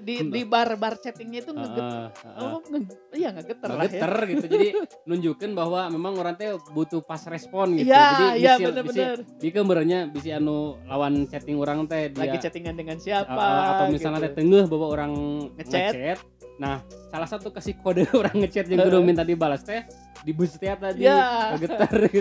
Di 0.02 0.16
di 0.26 0.42
bar 0.44 0.74
bar 0.76 0.98
chattingnya 0.98 1.40
itu 1.42 1.52
ngegeter. 1.52 1.84
Heeh, 1.84 2.08
heeh. 2.26 2.42
oh, 2.48 2.60
nge- 2.64 2.90
iya 3.14 3.30
ngegeter 3.32 3.70
lah 3.70 3.86
ya. 3.86 4.02
Gitu. 4.28 4.46
Jadi 4.48 4.68
nunjukin 5.06 5.52
bahwa 5.52 5.88
memang 5.88 6.14
orang 6.16 6.34
teh 6.34 6.50
butuh 6.70 7.02
pas 7.02 7.22
respon 7.24 7.76
gitu. 7.76 7.88
Iya 7.88 8.02
jadi 8.08 8.26
iya 8.36 8.54
bisa- 8.56 8.66
bener-bener 8.66 9.16
bisa 9.22 9.38
di 9.38 9.50
kemernya 9.50 10.00
bisa 10.08 10.30
anu 10.34 10.58
lawan 10.84 11.26
chatting 11.26 11.58
orang 11.58 11.86
teh 11.86 12.10
dia 12.10 12.20
lagi 12.20 12.38
chattingan 12.40 12.74
dengan 12.74 12.98
siapa 12.98 13.30
uh, 13.32 13.72
atau 13.78 13.86
misalnya 13.90 14.20
gitu. 14.20 14.26
teh 14.26 14.34
tengah 14.38 14.66
bahwa 14.66 14.88
orang 14.90 15.14
Ngechat. 15.54 15.94
ngechat 15.94 16.20
nah 16.62 16.78
salah 17.10 17.26
satu 17.26 17.50
kasih 17.50 17.74
kode 17.76 18.06
orang 18.14 18.38
ngechat 18.38 18.70
yang 18.70 18.86
kudu 18.86 19.02
minta 19.02 19.26
dibalas 19.26 19.66
teh 19.66 19.82
di 20.22 20.30
bus 20.30 20.54
teh 20.54 20.70
tadi 20.70 21.02
Ya. 21.02 21.50
gitu 21.62 21.74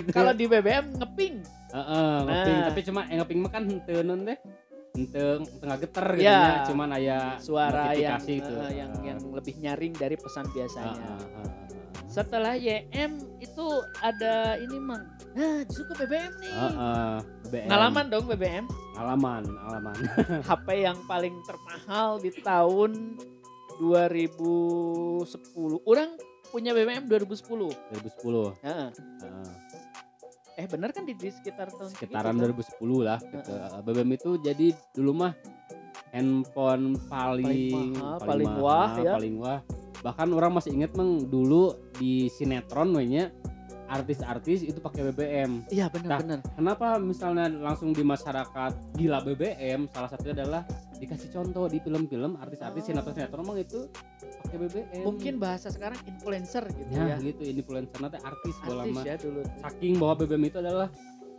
kalau 0.09 0.33
di 0.33 0.49
BBM 0.49 0.97
ngeping 0.97 1.45
Heeh, 1.71 2.15
ngeping 2.25 2.57
Nah. 2.57 2.67
tapi 2.67 2.81
cuma 2.83 3.01
yang 3.05 3.19
ngeping 3.21 3.39
mah 3.39 3.51
kan 3.51 3.63
henteu 3.63 4.01
non 4.01 4.25
teh 4.25 4.39
henteu 4.91 5.29
tengah 5.61 5.77
geter 5.79 6.07
gitu 6.17 6.25
Ya. 6.25 6.41
ya 6.41 6.55
cuman 6.67 6.89
aya 6.91 7.19
suara 7.37 7.93
yang 7.93 8.19
itu. 8.25 8.43
eh, 8.43 8.73
yang 8.75 8.91
Ah. 8.91 9.05
yang 9.05 9.19
lebih 9.31 9.55
nyaring 9.57 9.93
dari 9.93 10.17
pesan 10.17 10.49
biasanya. 10.49 10.97
Ah, 10.97 11.15
ah, 11.15 11.39
ah, 11.39 11.49
Setelah 12.11 12.59
YM 12.59 13.13
itu 13.39 13.67
ada 14.03 14.59
ini 14.59 14.83
mang. 14.83 15.07
Nah, 15.31 15.63
justru 15.63 15.87
ke 15.87 16.03
BBM 16.03 16.33
nih. 16.43 16.53
Ah, 16.53 16.67
ah. 16.67 17.17
BBM. 17.45 17.71
Pengalaman 17.71 18.05
dong 18.11 18.25
BBM. 18.27 18.65
Pengalaman, 18.67 19.43
pengalaman. 19.47 19.95
HP 20.43 20.67
yang 20.89 20.99
paling 21.07 21.39
termahal 21.47 22.19
di 22.19 22.35
tahun 22.37 23.15
2010. 23.81 25.25
Orang 25.89 26.21
punya 26.53 26.77
BBM 26.77 27.09
2010. 27.09 27.73
2010. 27.97 28.53
Heeh. 28.61 28.89
Heeh. 29.25 29.53
eh 30.61 30.69
bener 30.69 30.93
kan 30.93 31.09
di, 31.09 31.17
di 31.17 31.33
sekitar 31.33 31.73
tahun 31.73 31.89
sekitaran 31.97 32.37
segitu, 32.37 32.85
2010 32.85 33.09
lah 33.09 33.17
gitu. 33.17 33.49
BBM 33.81 34.13
itu 34.13 34.37
jadi 34.45 34.77
dulu 34.93 35.25
mah 35.25 35.33
handphone 36.13 37.01
paling 37.09 37.73
Paling 37.73 37.97
mahal, 37.97 38.21
paling 38.21 38.53
wah, 38.61 38.93
ya. 39.01 39.17
paling 39.17 39.41
wah. 39.41 39.65
Bahkan 40.05 40.29
orang 40.37 40.61
masih 40.61 40.77
inget 40.77 40.93
mang 40.93 41.25
dulu 41.33 41.73
di 41.97 42.29
sinetron 42.29 42.93
nya 43.09 43.33
artis-artis 43.91 44.63
itu 44.63 44.79
pakai 44.79 45.11
BBM. 45.11 45.67
iya 45.69 45.91
bener 45.91 46.07
Nah, 46.09 46.39
Kenapa 46.55 46.87
misalnya 46.97 47.51
langsung 47.51 47.91
di 47.91 48.01
masyarakat 48.01 48.73
gila 48.95 49.19
BBM? 49.21 49.91
Salah 49.91 50.07
satunya 50.07 50.39
adalah 50.39 50.63
dikasih 50.97 51.29
contoh 51.31 51.67
di 51.67 51.81
film-film 51.81 52.39
artis-artis 52.39 52.85
Oh. 52.85 52.87
sinetron-sinetron 52.87 53.43
emang 53.43 53.59
itu 53.59 53.89
pakai 54.45 54.57
BBM. 54.61 55.03
mungkin 55.03 55.35
bahasa 55.37 55.69
sekarang 55.69 55.99
influencer 56.05 56.63
gitu 56.71 56.93
ya, 56.93 57.05
ya, 57.11 57.17
gitu 57.19 57.43
influencer 57.43 57.99
nanti 57.99 58.21
artis 58.21 58.55
artis 58.61 58.95
mah. 58.95 59.03
ya 59.03 59.15
dulu. 59.17 59.41
Saking 59.59 59.95
bahwa 59.97 60.15
BBM 60.17 60.45
itu 60.47 60.59
adalah 60.61 60.89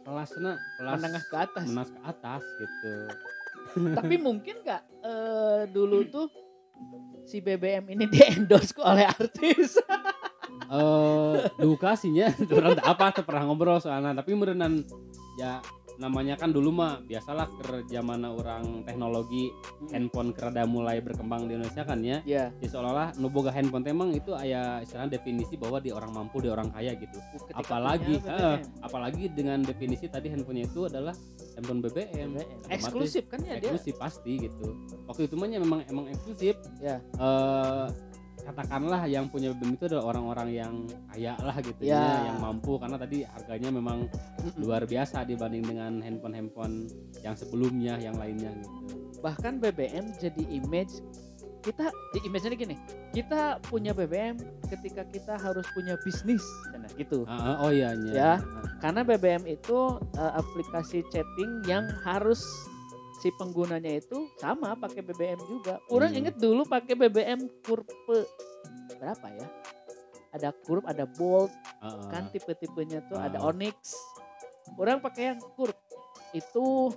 kelasnya 0.02 0.52
kelas 0.76 0.98
menengah 0.98 1.24
ke 1.24 1.36
atas 1.38 1.64
menengah 1.64 1.88
ke 1.88 2.00
atas 2.04 2.44
gitu. 2.58 2.92
tapi 3.98 4.16
mungkin 4.18 4.56
nggak 4.60 4.82
eh, 5.06 5.62
dulu 5.70 5.98
tuh 6.06 6.28
si 7.24 7.38
BBM 7.38 7.86
ini 7.88 8.10
di 8.10 8.20
endorse 8.20 8.74
oleh 8.82 9.06
artis 9.06 9.78
eh 10.72 11.36
duka 11.60 11.96
sih 12.00 12.12
nya. 12.14 12.32
Orang 12.56 12.78
tak 12.78 12.88
apa 12.88 13.06
tuh 13.22 13.24
pernah 13.28 13.44
ngobrol 13.50 13.80
soalnya. 13.80 14.16
Tapi 14.16 14.32
merenan 14.36 14.84
ya 15.40 15.64
namanya 16.02 16.34
kan 16.34 16.50
dulu 16.50 16.74
mah 16.74 16.98
biasalah 17.06 17.46
kerja 17.62 18.02
mana 18.02 18.34
orang 18.34 18.82
teknologi 18.82 19.54
handphone 19.94 20.34
kerada 20.34 20.66
mulai 20.66 20.98
berkembang 20.98 21.46
di 21.46 21.54
Indonesia 21.54 21.86
kan 21.86 22.02
ya. 22.02 22.26
Ya. 22.26 22.50
Ya 22.58 22.68
seolah-olah 22.74 23.22
nuboga 23.22 23.54
handphone 23.54 23.86
emang 23.86 24.10
itu 24.18 24.34
aya 24.34 24.82
istilah 24.82 25.06
definisi 25.06 25.54
bahwa 25.62 25.78
di 25.78 25.94
orang 25.94 26.10
mampu 26.10 26.42
di 26.42 26.50
orang 26.50 26.74
kaya 26.74 26.98
gitu. 26.98 27.22
Ketika 27.38 27.62
apalagi 27.62 28.18
punya 28.18 28.34
eh, 28.34 28.58
apalagi 28.82 29.24
dengan 29.30 29.62
definisi 29.62 30.10
tadi 30.10 30.34
handphonenya 30.34 30.66
itu 30.74 30.90
adalah 30.90 31.14
handphone 31.54 31.86
BBM, 31.86 32.30
BBM. 32.34 32.74
Eksklusif 32.74 33.24
kan 33.30 33.40
ya 33.46 33.62
dia? 33.62 33.70
eksklusif 33.70 33.96
pasti 34.02 34.42
gitu. 34.42 34.74
Waktu 35.06 35.30
itu 35.30 35.36
mah 35.38 35.48
memang 35.54 35.80
emang 35.86 36.06
eksklusif. 36.10 36.58
Ya. 36.82 36.98
Eh, 36.98 37.88
katakanlah 38.42 39.06
yang 39.06 39.30
punya 39.30 39.54
BBM 39.54 39.78
itu 39.78 39.86
adalah 39.92 40.06
orang-orang 40.14 40.50
yang 40.52 40.74
kaya 41.14 41.34
lah 41.40 41.56
gitu 41.62 41.82
Ya. 41.82 41.98
ya 42.02 42.34
yang 42.34 42.40
mampu 42.42 42.78
karena 42.82 42.98
tadi 42.98 43.24
harganya 43.26 43.70
memang 43.70 44.10
luar 44.58 44.84
biasa 44.86 45.24
dibanding 45.26 45.64
dengan 45.66 46.02
handphone-handphone 46.02 46.90
yang 47.22 47.36
sebelumnya 47.38 47.98
yang 48.02 48.18
lainnya 48.18 48.52
gitu 48.58 48.72
bahkan 49.22 49.62
BBM 49.62 50.14
jadi 50.18 50.44
image 50.50 51.06
kita 51.62 51.94
di 52.18 52.20
image-nya 52.26 52.58
gini 52.58 52.76
kita 53.14 53.62
punya 53.70 53.94
BBM 53.94 54.34
ketika 54.66 55.06
kita 55.06 55.38
harus 55.38 55.62
punya 55.78 55.94
bisnis 56.02 56.42
nah 56.74 56.90
gitu 56.98 57.22
ah, 57.30 57.62
oh 57.62 57.70
iya 57.70 57.94
iya. 58.02 58.14
Ya. 58.14 58.34
Karena 58.82 59.06
BBM 59.06 59.46
itu 59.46 60.02
eh, 60.18 60.34
aplikasi 60.42 61.06
chatting 61.14 61.62
yang 61.70 61.86
harus 62.02 62.42
si 63.22 63.30
penggunanya 63.32 63.94
itu 63.94 64.18
sama 64.36 64.74
pakai 64.76 65.00
BBM 65.00 65.38
juga. 65.46 65.78
Orang 65.88 66.10
Hmm. 66.10 66.20
inget 66.20 66.36
dulu 66.36 66.66
pakai 66.66 66.98
BBM 66.98 67.38
kurve 67.62 68.26
berapa 68.92 69.28
ya? 69.32 69.48
Ada 70.32 70.50
kurve, 70.58 70.86
ada 70.86 71.06
bold, 71.06 71.52
ah. 71.80 72.08
kan 72.08 72.28
tipe-tipenya 72.28 73.06
tuh 73.06 73.16
ada 73.16 73.38
Ah. 73.38 73.48
onyx. 73.48 73.94
Orang 74.74 75.00
pakai 75.00 75.32
yang 75.32 75.40
kurve 75.54 75.78
itu 76.32 76.90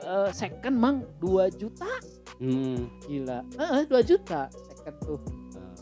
eh, 0.00 0.30
second 0.32 0.74
mang 0.74 0.96
2 1.18 1.46
juta 1.52 1.86
Hmm, 2.36 2.90
gila. 3.02 3.46
Heeh, 3.52 3.86
2 3.86 4.02
juta 4.02 4.50
second 4.50 4.96
tuh. 5.00 5.20
ah. 5.54 5.74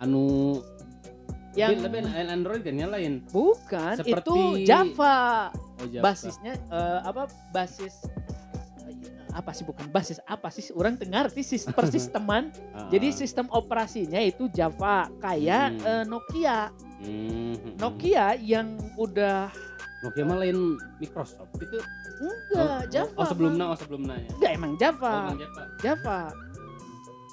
anu 0.00 0.58
Yang 1.54 1.86
tapi 1.86 2.02
tapi 2.02 2.26
Android 2.28 2.60
kan 2.60 2.74
yang 2.76 2.90
lain 2.90 3.12
bukan 3.28 3.94
seperti- 3.94 4.26
itu 4.26 4.66
Java. 4.66 5.54
oh 5.54 5.86
Java. 5.86 6.02
basisnya 6.02 6.58
eh, 6.66 6.98
apa 7.00 7.22
basis 7.48 7.94
apa 9.34 9.50
sih 9.50 9.62
bukan 9.62 9.90
basis 9.90 10.22
apa 10.24 10.46
sih 10.46 10.70
orang 10.70 10.94
dengar 10.94 11.26
sih 11.28 11.42
sis- 11.42 11.66
persisteman 11.66 12.54
Ah, 12.72 12.86
jadi 12.86 13.10
sistem 13.10 13.50
operasinya 13.50 14.18
itu 14.18 14.46
Java 14.48 15.10
kayak 15.18 15.74
Hmm. 15.74 15.82
eh, 15.82 16.04
Nokia. 16.04 16.58
Hmm, 16.98 17.52
hmm, 17.52 17.74
Nokia 17.76 18.26
yang 18.36 18.66
udah 18.94 19.50
Nokia 20.00 20.22
mah 20.22 20.38
lain 20.38 20.58
Microsoft. 20.96 21.50
Itu 21.56 21.82
enggak 22.16 22.78
oh, 22.78 22.82
Java. 22.88 23.14
oh 23.16 23.26
sebelumnya 23.26 23.64
oh 23.66 23.76
sebelumnya 23.76 24.14
ya. 24.16 24.28
Enggak 24.32 24.52
emang 24.54 24.72
oh, 24.72 24.78
Java 24.78 25.12
Bang 25.26 25.36
Java. 25.36 25.62
Java. 25.80 26.20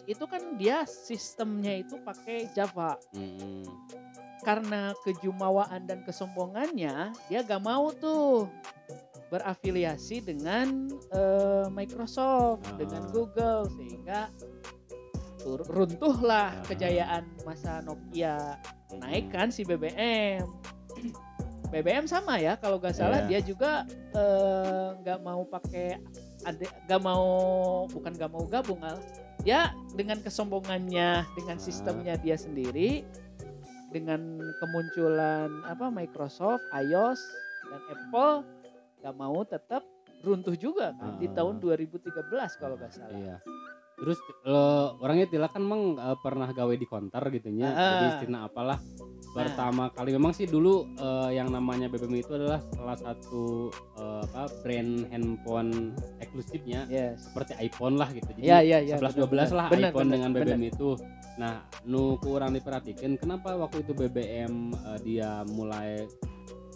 itu 0.05 0.23
kan 0.23 0.41
dia 0.55 0.83
sistemnya 0.83 1.79
itu 1.79 1.95
pakai 1.99 2.51
Java. 2.51 2.99
Hmm, 3.11 3.63
karena 4.41 4.95
kejumawaan 5.03 5.83
dan 5.85 6.01
kesombongannya 6.03 7.11
dia 7.27 7.39
gak 7.43 7.61
mau 7.61 7.91
tuh 7.91 8.47
berafiliasi 9.29 10.25
dengan 10.25 10.89
eh, 11.13 11.67
Microsoft 11.69 12.65
Ah. 12.65 12.75
dengan 12.79 13.03
Google 13.13 13.69
sehingga 13.77 14.31
runtuhlah 15.69 16.51
Ah. 16.59 16.65
kejayaan 16.67 17.23
masa 17.45 17.79
Nokia 17.85 18.59
hmm. 18.91 18.99
naik 18.99 19.31
kan 19.31 19.53
si 19.53 19.63
BBM 19.63 20.43
BBM 21.71 22.09
sama 22.09 22.41
ya 22.41 22.57
kalau 22.57 22.81
gak 22.81 22.97
salah 22.97 23.23
Iya. 23.23 23.39
dia 23.39 23.39
juga 23.45 23.71
eh, 24.15 24.87
nggak 25.05 25.19
mau 25.21 25.45
pakai 25.45 26.01
nggak 26.87 27.01
mau 27.03 27.27
bukan 27.91 28.11
nggak 28.15 28.31
mau 28.31 28.43
gabung 28.49 28.81
al 28.81 28.97
dia 29.45 29.71
dengan 29.95 30.17
kesombongannya 30.19 31.23
dengan 31.37 31.57
Ah. 31.59 31.63
sistemnya 31.63 32.17
dia 32.17 32.35
sendiri 32.35 33.05
dengan 33.89 34.21
kemunculan 34.59 35.49
apa 35.65 35.89
Microsoft 35.89 36.61
iOS 36.71 37.21
dan 37.65 37.81
Apple 37.87 38.33
nggak 38.99 39.15
mau 39.15 39.41
tetap 39.43 39.81
runtuh 40.19 40.53
juga 40.53 40.91
kan 40.93 41.15
di 41.15 41.25
Ah. 41.25 41.33
tahun 41.33 41.57
2013 41.57 42.03
kalau 42.55 42.75
nggak 42.75 42.91
salah 42.91 43.15
Iya. 43.15 43.37
Terus 43.99 44.15
lo 44.47 44.95
orangnya 45.03 45.27
Tila 45.27 45.51
kan 45.51 45.59
emang 45.59 45.95
eh, 45.95 46.17
pernah 46.19 46.47
gawe 46.47 46.71
di 46.71 46.87
konter 46.87 47.19
gitu 47.31 47.51
nya. 47.51 47.67
Ah. 47.67 47.75
Jadi 47.75 48.05
istilah 48.15 48.47
apalah 48.47 48.79
pertama 49.29 49.91
kali 49.91 50.15
memang 50.15 50.31
sih 50.31 50.47
dulu 50.47 50.87
eh, 50.95 51.35
yang 51.35 51.51
namanya 51.51 51.91
BBM 51.91 52.15
itu 52.17 52.31
adalah 52.31 52.63
salah 52.71 52.95
satu 52.95 53.67
eh, 53.99 54.23
apa 54.23 54.47
brand 54.63 55.03
handphone 55.11 55.91
eksklusifnya 56.19 56.87
yes 56.87 57.27
seperti 57.27 57.59
iPhone 57.59 57.99
lah 57.99 58.07
gitu. 58.11 58.27
Jadi 58.35 58.47
ya 58.47 58.63
ya 58.63 58.79
ya 58.79 58.95
11 59.03 59.19
12 59.19 59.51
lah 59.51 59.67
benar, 59.67 59.91
iPhone 59.91 60.07
benar, 60.07 60.15
dengan. 60.15 60.31
BBM 60.31 60.63
itu. 60.71 60.89
Nah, 61.39 61.63
nu 61.87 62.19
kurang 62.19 62.51
diperhatikan 62.51 63.15
kenapa 63.15 63.55
waktu 63.55 63.87
itu 63.87 63.95
BBM 63.95 64.75
eh, 64.75 64.99
dia 65.07 65.47
mulai 65.47 66.03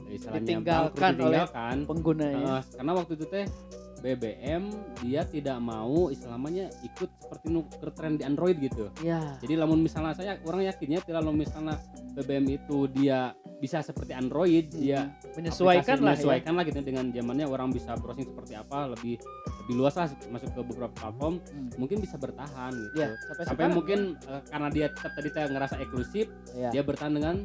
eh, 0.07 0.15
istilahnya 0.15 0.63
Ditinggalkan 0.63 0.95
bangkrut, 0.95 1.27
oleh 1.27 1.39
ditinggalkan. 1.43 1.75
penggunanya 1.83 2.47
Uh, 2.47 2.61
karena 2.79 2.91
waktu 2.95 3.11
itu 3.19 3.25
teh 3.27 3.45
BBM 4.03 4.63
dia 4.99 5.21
tidak 5.23 5.57
mau 5.63 6.11
istilahnya 6.11 6.67
ikut 6.83 7.07
seperti 7.23 7.47
nuker 7.51 7.89
tren 7.95 8.19
di 8.19 8.23
Android 8.27 8.59
gitu. 8.59 8.91
ya 8.99 9.39
Jadi 9.39 9.55
lamun 9.55 9.79
misalnya 9.79 10.11
saya 10.11 10.35
orang 10.43 10.67
yakinnya 10.67 10.99
tidak 11.03 11.23
lamun 11.23 11.39
misalnya 11.43 11.79
BBM 12.15 12.59
itu 12.59 12.87
dia 12.91 13.31
bisa 13.63 13.79
seperti 13.79 14.11
Android, 14.11 14.67
dia 14.75 15.07
aplikasi 15.07 15.39
menyesuaikan 15.39 15.95
lah 16.03 16.11
ya 16.11 16.19
menyesuaikan 16.19 16.51
lah 16.59 16.63
gitu 16.67 16.79
dengan 16.83 17.05
zamannya 17.15 17.45
orang 17.47 17.71
bisa 17.71 17.95
browsing 17.95 18.27
seperti 18.27 18.59
apa 18.59 18.91
lebih 18.91 19.15
lebih 19.63 19.73
luas 19.79 19.95
lah 19.95 20.11
masuk 20.27 20.51
ke 20.51 20.59
beberapa 20.67 20.91
platform 20.91 21.39
Hmm. 21.47 21.69
mungkin 21.79 22.03
bisa 22.03 22.19
bertahan 22.19 22.75
gitu. 22.75 22.99
ya 22.99 23.07
sampai, 23.15 23.43
Sampai 23.47 23.65
mungkin 23.71 23.99
uh, 24.27 24.43
karena 24.51 24.67
dia 24.67 24.87
tetap 24.91 25.11
tadi 25.15 25.29
saya 25.31 25.45
ngerasa 25.47 25.75
eksklusif, 25.79 26.25
ya. 26.51 26.69
dia 26.75 26.83
bertahan 26.83 27.13
dengan 27.15 27.35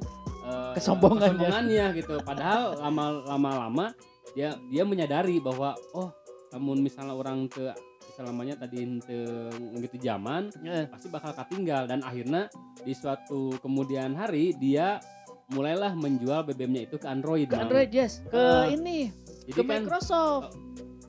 uh, 0.43 0.75
Kesombongannya. 0.75 1.39
kesombongannya 1.39 1.87
gitu. 1.95 2.15
Padahal 2.27 2.75
lama 2.83 3.05
lama-lama 3.31 3.87
dia 4.35 4.59
dia 4.69 4.83
menyadari 4.83 5.39
bahwa 5.39 5.79
oh, 5.95 6.11
namun 6.51 6.83
misalnya 6.83 7.15
orang 7.15 7.47
ke 7.47 7.71
selamanya 8.19 8.59
tadi 8.59 8.83
gitu 9.79 9.97
zaman 10.03 10.51
Ya. 10.67 10.91
pasti 10.91 11.07
bakal 11.07 11.31
ketinggal 11.39 11.87
dan 11.87 12.03
akhirnya 12.03 12.51
di 12.83 12.91
suatu 12.91 13.55
kemudian 13.63 14.19
hari 14.19 14.59
dia 14.59 14.99
mulailah 15.49 15.93
menjual 15.93 16.45
BBM-nya 16.45 16.83
itu 16.85 16.97
ke 16.97 17.07
Android. 17.07 17.45
ke 17.45 17.53
Bang. 17.53 17.65
Android 17.65 17.91
yes 17.91 18.21
ke 18.23 18.37
Ah. 18.37 18.69
ini 18.69 19.09
Jadi 19.43 19.53
ke 19.55 19.63
kan 19.63 19.81
Microsoft 19.81 20.53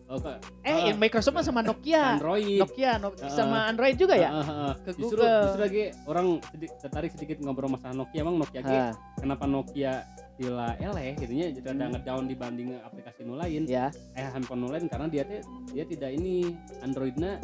oh, 0.08 0.17
ke 0.17 0.32
eh 0.63 0.80
ah. 0.86 0.95
Microsoft 0.95 1.36
mah 1.36 1.43
sama 1.43 1.60
Nokia 1.62 2.15
Android. 2.15 2.56
Nokia 2.58 2.91
no- 2.97 3.12
Ah. 3.13 3.28
sama 3.30 3.67
Android 3.67 3.95
juga 3.95 4.15
ya 4.15 4.30
Ah, 4.30 4.39
ah, 4.39 4.49
ah. 4.65 4.73
ke 4.78 4.89
Justru, 4.93 5.19
Google. 5.19 5.39
justru 5.43 5.62
lagi 5.62 5.84
orang 6.06 6.28
sedi- 6.45 6.71
tertarik 6.80 7.12
sedikit 7.12 7.38
ngobrol 7.39 7.67
masalah 7.69 7.95
Nokia, 7.97 8.19
emang 8.21 8.36
Nokia 8.38 8.62
Ah, 8.62 8.91
kenapa 9.15 9.43
Nokia 9.43 9.93
tila 10.34 10.71
eleh 10.78 11.19
gitu 11.19 11.34
nya 11.36 11.52
jadi 11.52 11.67
ada 11.69 11.84
Hmm. 11.84 11.91
ngedown 11.93 12.23
dibanding 12.25 12.69
aplikasi 12.80 13.21
nu 13.21 13.36
lain 13.36 13.67
ya 13.67 13.91
eh 14.15 14.23
handphone 14.25 14.63
nu 14.63 14.69
lain 14.69 14.88
karena 14.88 15.12
dia 15.12 15.28
dia 15.67 15.84
tidak 15.84 16.15
ini 16.15 16.56
Androidnya 16.80 17.43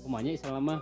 kumanya 0.00 0.32
istilahnya 0.32 0.80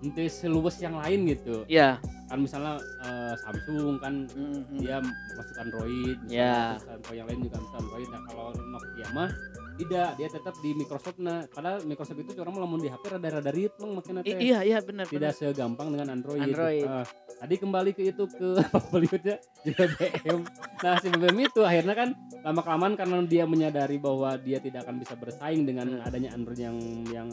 ente 0.00 0.24
seluas 0.26 0.76
yang 0.76 0.96
lain 0.96 1.28
gitu 1.28 1.64
ya 1.66 2.00
kan 2.26 2.38
misalnya 2.38 2.78
eh, 3.02 3.34
Samsung 3.38 3.98
kan 3.98 4.14
Mhm. 4.30 4.78
dia 4.78 5.02
masuk 5.34 5.56
Android 5.58 6.16
Ya. 6.24 6.30
misalnya, 6.30 6.54
terus 6.72 6.86
handphone 6.88 7.16
yang 7.16 7.26
lain 7.26 7.40
juga 7.42 7.56
masuk 7.58 7.76
Android 7.76 8.08
nah 8.08 8.20
kalau 8.24 8.44
Nokia 8.54 9.08
mah 9.10 9.30
tidak 9.76 10.08
dia 10.14 10.28
tetap 10.28 10.54
di 10.60 10.70
Microsoft 10.72 11.18
nah 11.18 11.40
padahal 11.46 11.80
Microsoft 11.82 12.20
itu 12.20 12.36
orang 12.36 12.52
lamun 12.54 12.78
di 12.78 12.88
HP 12.88 13.02
rada-rada 13.10 13.48
ritme 13.48 13.88
makin 13.90 14.20
I- 14.22 14.36
iya 14.38 14.58
iya 14.62 14.78
benar 14.78 15.08
tidak 15.08 15.32
benar. 15.32 15.40
segampang 15.42 15.88
dengan 15.88 16.08
Android. 16.12 16.40
Android. 16.42 16.84
Ah, 16.84 17.04
tadi 17.36 17.54
kembali 17.56 17.90
ke 17.90 18.02
itu 18.06 18.24
ke 18.28 18.48
Hollywoodnya 18.92 19.40
BBM. 19.64 20.38
Nah 20.78 20.94
si 20.96 21.06
BBM 21.08 21.38
itu 21.42 21.60
akhirnya 21.60 21.94
kan 21.96 22.08
lama 22.42 22.60
kelamaan 22.60 22.94
karena 22.94 23.16
dia 23.24 23.44
menyadari 23.44 23.96
bahwa 23.96 24.36
dia 24.36 24.60
tidak 24.60 24.84
akan 24.84 25.00
bisa 25.00 25.16
bersaing 25.16 25.64
dengan 25.64 25.88
Hmm. 25.90 26.04
adanya 26.04 26.30
Android 26.30 26.60
yang 26.60 26.76
yang 27.08 27.28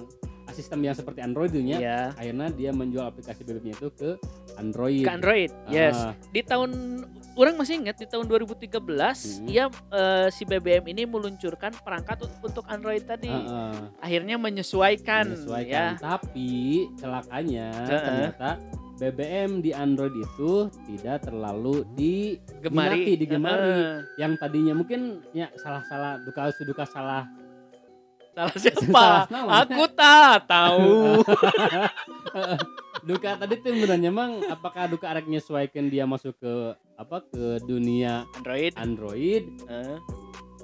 sistem 0.49 0.79
yang 0.81 0.93
seperti 0.93 1.19
Android 1.19 1.49
itu 1.49 1.62
ya. 1.65 1.77
Iya. 1.77 1.99
Akhirnya 2.13 2.47
dia 2.49 2.71
menjual 2.71 3.05
aplikasi 3.05 3.41
BBM 3.41 3.71
itu 3.71 3.88
ke 3.89 4.15
Android. 4.55 5.01
Ke 5.01 5.12
Android. 5.12 5.51
Yes. 5.67 5.95
Ah, 5.97 6.13
Di 6.29 6.41
tahun 6.41 7.03
orang 7.33 7.55
masih 7.55 7.79
ingat 7.79 7.95
di 7.95 8.05
tahun 8.05 8.25
2013 8.25 8.79
Hmm. 9.38 9.47
ia 9.47 9.65
eh, 9.91 10.27
si 10.29 10.43
BBM 10.43 10.88
ini 10.88 11.03
meluncurkan 11.03 11.75
perangkat 11.77 12.21
un- 12.21 12.38
untuk 12.41 12.65
Android 12.67 13.01
tadi. 13.01 13.29
ah, 13.29 13.73
ah. 13.73 13.79
Akhirnya 13.99 14.36
menyesuaikan, 14.38 15.33
menyesuaikan. 15.33 15.91
ya. 15.93 15.99
Tapi 15.99 16.49
celakanya 16.97 17.67
Heeh. 17.86 18.01
ternyata 18.01 18.49
BBM 18.97 19.62
di 19.62 19.71
Android 19.71 20.10
itu 20.12 20.73
tidak 20.88 21.21
terlalu 21.21 21.86
di 21.93 22.41
Gemari. 22.57 22.97
Minati, 22.97 23.13
digemari. 23.15 23.62
Heeh. 23.62 23.95
yang 24.17 24.33
tadinya 24.36 24.73
mungkin 24.73 25.21
ya 25.31 25.53
salah-salah 25.53 26.25
duka 26.25 26.49
duka 26.57 26.81
salah 26.83 27.29
Salah 28.38 28.54
siapa? 28.54 29.06
Salah. 29.34 29.65
Aku 29.65 29.84
tak 29.97 30.45
tahu. 30.45 30.93
duka 33.10 33.39
tadi 33.39 33.56
tuh 33.63 33.71
sebenarnya 33.71 34.10
emang 34.12 34.43
apakah 34.45 34.86
duka 34.86 35.10
arek 35.10 35.26
nyesuaikan 35.26 35.88
dia 35.88 36.04
masuk 36.04 36.36
ke 36.38 36.54
apa 37.00 37.23
ke 37.26 37.58
dunia 37.65 38.28
Android. 38.38 38.71
Android 38.76 39.43
eh, 39.71 39.97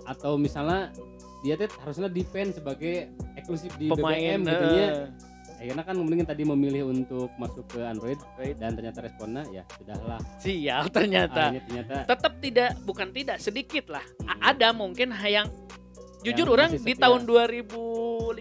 atau 0.06 0.36
misalnya 0.36 0.92
dia 1.42 1.56
tuh 1.56 1.72
harusnya 1.82 2.12
depend 2.12 2.52
sebagai 2.54 3.10
eksklusif 3.40 3.72
di 3.80 3.88
pemain. 3.88 4.38
BBM 4.38 4.42
gitu 4.44 4.66
ya 4.76 4.90
akhirnya 5.64 5.84
kan 5.88 5.96
mending 5.96 6.28
tadi 6.28 6.44
memilih 6.44 6.92
untuk 6.92 7.32
masuk 7.40 7.64
ke 7.72 7.80
Android 7.80 8.20
Android. 8.20 8.60
dan 8.60 8.76
ternyata 8.76 9.00
responnya 9.00 9.44
ya 9.48 9.64
sudahlah 9.80 10.20
Sial 10.36 10.92
ternyata. 10.92 11.56
akhirnya 11.56 11.64
ternyata 11.64 11.96
Tetap 12.04 12.34
tidak, 12.44 12.70
bukan 12.84 13.08
tidak, 13.16 13.38
sedikit 13.40 13.88
lah. 13.88 14.04
A- 14.28 14.52
ada 14.52 14.76
mungkin 14.76 15.16
yang 15.24 15.48
jujur 16.24 16.48
orang 16.56 16.72
di 16.80 16.94
tahun 16.96 17.28
2015, 17.28 18.34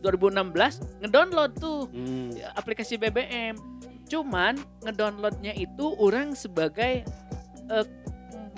2016 0.00 1.02
ngedownload 1.02 1.52
tuh 1.58 1.90
hmm, 1.90 2.38
aplikasi 2.54 2.96
BBM. 2.96 3.58
Cuman 4.06 4.58
ngedownloadnya 4.86 5.54
itu 5.58 5.94
orang 5.98 6.34
sebagai 6.38 7.02
eh, 7.70 7.86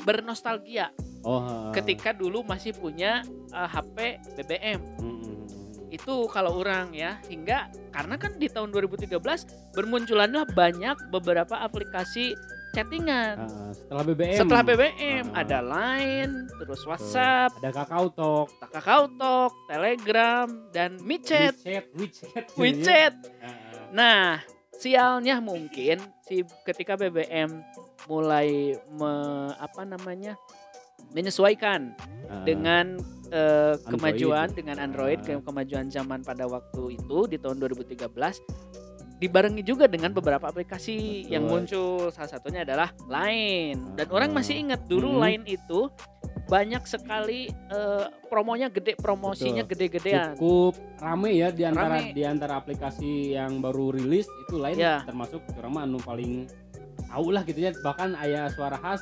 bernostalgia 0.04 0.92
oh 1.24 1.70
ketika 1.72 2.12
dulu 2.12 2.44
masih 2.44 2.76
punya 2.76 3.24
eh, 3.50 3.68
HP 3.68 4.20
BBM. 4.36 4.80
Hmm. 5.00 5.20
Itu 5.92 6.24
kalau 6.32 6.56
orang 6.60 6.96
ya 6.96 7.20
hingga 7.28 7.68
karena 7.92 8.16
kan 8.16 8.36
di 8.40 8.48
tahun 8.48 8.72
2013 8.72 9.12
bermunculanlah 9.76 10.48
banyak 10.56 10.96
beberapa 11.12 11.60
aplikasi 11.60 12.32
chattingan. 12.72 13.36
Ah, 13.38 13.70
setelah 13.70 14.02
BBM 14.02 14.36
Setelah 14.36 14.62
BBM 14.62 15.24
Ah. 15.28 15.40
ada 15.40 15.58
Line, 15.60 16.34
terus 16.56 16.80
WhatsApp, 16.82 17.50
ada 17.54 17.70
Kakao 17.70 18.08
Talk. 18.08 18.48
KakaoTalk, 18.62 19.52
Telegram 19.66 20.46
dan 20.70 20.96
MiChat, 20.98 21.54
WeChat 21.60 21.84
WeChat. 21.94 22.44
WeChat. 22.54 23.14
Ah, 23.38 23.54
Nah, 23.92 24.40
sialnya 24.72 25.36
mungkin 25.38 26.00
si 26.22 26.40
ketika 26.64 26.96
BBM 26.96 27.60
mulai 28.06 28.72
me- 28.90 29.52
apa 29.54 29.84
namanya 29.84 30.34
menyesuaikan 31.10 31.92
ah, 32.26 32.40
dengan 32.42 32.96
Android. 33.28 33.84
kemajuan 33.86 34.48
dengan 34.50 34.76
Android 34.78 35.20
ke 35.20 35.36
kemajuan 35.38 35.88
zaman 35.88 36.20
pada 36.20 36.44
waktu 36.44 36.96
itu 36.96 37.18
di 37.26 37.36
tahun 37.36 37.60
2013 37.60 38.40
dibarengi 39.22 39.62
juga 39.62 39.86
dengan 39.86 40.10
beberapa 40.10 40.42
aplikasi 40.44 41.24
yang 41.24 41.46
Betul. 41.46 41.54
muncul 41.54 41.90
salah 42.10 42.26
satunya 42.28 42.60
adalah 42.62 42.90
Line 43.06 43.94
dan 43.94 44.10
orang 44.10 44.34
masih 44.34 44.58
ingat 44.58 44.82
dulu 44.84 45.14
Hmm. 45.14 45.22
Line 45.22 45.44
itu 45.46 45.86
banyak 46.44 46.82
sekali 46.84 47.46
eh, 47.48 48.04
promonya 48.26 48.66
gede 48.66 48.98
promosinya 48.98 49.62
gede-gedean 49.62 50.34
cukup 50.34 50.74
rame 50.98 51.30
ya 51.32 51.48
di 51.48 51.62
antara 51.62 51.96
Rame. 51.96 52.12
di 52.12 52.22
antara 52.22 52.58
aplikasi 52.58 53.32
yang 53.32 53.62
baru 53.62 53.94
rilis 53.94 54.26
itu 54.26 54.58
lain 54.58 54.76
Ya. 54.76 55.00
termasuk 55.02 55.38
orang 55.54 55.72
mah 55.72 55.82
anu 55.82 55.96
paling 55.98 56.50
tahu 57.06 57.30
lah 57.30 57.40
gitu 57.42 57.62
ya 57.62 57.70
bahkan 57.80 58.18
ayah 58.18 58.50
suara 58.50 58.74
khas 58.76 59.00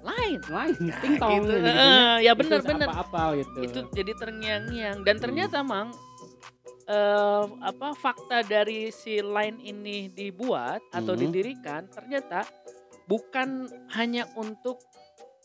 Line 0.00 0.38
lain 0.46 0.74
Nah, 0.78 0.96
ting 1.02 1.14
tong 1.18 1.42
gitu. 1.42 1.50
gitu, 1.52 1.66
Eh, 1.66 2.16
ya 2.22 2.32
bener-bener 2.32 2.86
apa 2.86 3.22
gitu 3.34 3.58
itu 3.60 3.78
jadi 3.90 4.12
terngiang-ngiang 4.14 4.96
dan 5.02 5.14
Hmm. 5.16 5.24
ternyata 5.26 5.58
mang 5.60 5.90
eh, 6.86 7.44
apa 7.60 7.92
fakta 7.92 8.40
dari 8.40 8.88
si 8.90 9.18
line 9.18 9.58
ini 9.60 10.06
dibuat 10.08 10.82
atau 10.90 11.12
Hmm. 11.12 11.22
didirikan 11.22 11.90
ternyata 11.90 12.46
bukan 13.04 13.66
hanya 13.92 14.26
untuk 14.34 14.78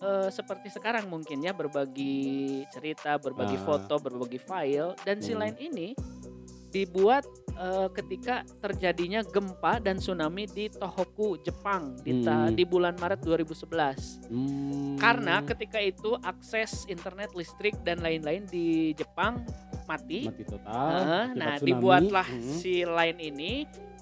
eh, 0.01 0.30
seperti 0.30 0.73
sekarang 0.73 1.06
mungkin 1.08 1.45
ya 1.45 1.54
berbagi 1.54 2.65
cerita, 2.73 3.21
berbagi 3.21 3.54
Ah. 3.54 3.65
foto, 3.65 4.01
berbagi 4.01 4.38
file 4.38 4.97
dan 5.06 5.21
si 5.21 5.34
Hmm. 5.34 5.45
line 5.45 5.58
ini 5.62 5.88
dibuat 6.69 7.21
eh, 7.51 7.89
ketika 7.93 8.41
terjadinya 8.58 9.21
gempa 9.21 9.77
dan 9.77 9.99
tsunami 9.99 10.47
di 10.47 10.71
Tohoku, 10.71 11.38
Jepang 11.43 11.93
di 12.01 12.23
Hmm. 12.23 12.49
di 12.49 12.63
bulan 12.65 12.97
Maret 12.97 13.21
2011. 13.21 14.17
Hmm. 14.25 14.97
Karena 14.97 15.45
ketika 15.45 15.77
itu 15.77 16.17
akses 16.23 16.89
internet, 16.89 17.36
listrik 17.38 17.77
dan 17.84 18.01
lain-lain 18.01 18.47
di 18.47 18.95
Jepang 18.97 19.45
mati. 19.86 20.20
mati 20.24 20.44
total 20.44 20.67
akibat 20.67 21.36
nah, 21.36 21.56
tsunami. 21.56 21.67
dibuatlah 21.67 22.28
Hmm. 22.28 22.56
si 22.56 22.74
line 22.82 23.20
ini 23.20 23.54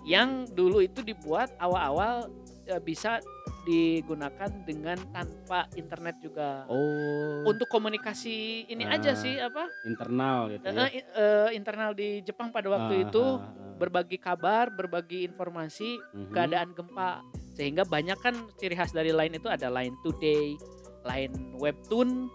yang 0.03 0.47
dulu 0.47 0.79
itu 0.79 0.99
dibuat 1.01 1.51
awal-awal 1.57 2.31
e, 2.63 2.75
bisa 2.79 3.19
digunakan 3.61 4.49
dengan 4.63 4.97
tanpa 5.09 5.67
internet 5.73 6.17
juga. 6.19 6.65
oh 6.65 7.43
Untuk 7.45 7.67
komunikasi 7.67 8.65
ini 8.65 8.81
aja 8.83 9.11
Ah, 9.11 9.15
sih 9.15 9.35
apa? 9.37 9.67
internal 9.83 10.49
gitu 10.49 10.63
ya 10.65 10.87
eh, 10.87 10.91
eh, 11.03 11.49
internal 11.51 11.91
di 11.91 12.21
Jepang 12.21 12.49
pada 12.49 12.65
waktu 12.67 12.93
Ah, 12.95 13.05
itu 13.05 13.21
ah, 13.21 13.43
ah. 13.43 13.75
berbagi 13.75 14.17
kabar, 14.17 14.71
berbagi 14.71 15.21
informasi 15.23 15.99
Mhm. 15.99 16.31
keadaan 16.31 16.69
gempa 16.71 17.21
sehingga 17.51 17.83
banyak 17.83 18.17
kan 18.17 18.35
ciri 18.55 18.73
khas 18.73 18.89
dari 18.89 19.11
line 19.11 19.35
itu 19.35 19.45
ada 19.45 19.67
line 19.67 19.93
today 19.99 20.55
line 21.03 21.35
webtoon 21.55 22.31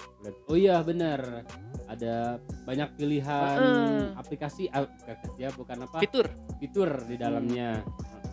Oh 0.47 0.55
iya 0.55 0.81
benar. 0.81 1.43
Ada 1.85 2.41
banyak 2.65 2.89
pilihan 2.97 3.59
Heeh. 3.61 4.05
aplikasi 4.17 4.69
aplikasi 4.69 5.29
ya 5.37 5.53
bukan 5.53 5.85
apa 5.85 6.01
fitur 6.01 6.27
fitur 6.59 6.89
di 7.05 7.17
dalamnya. 7.17 7.85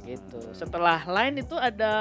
gitu 0.02 0.42
setelah 0.58 1.06
line 1.06 1.46
itu 1.46 1.54
ada 1.54 1.94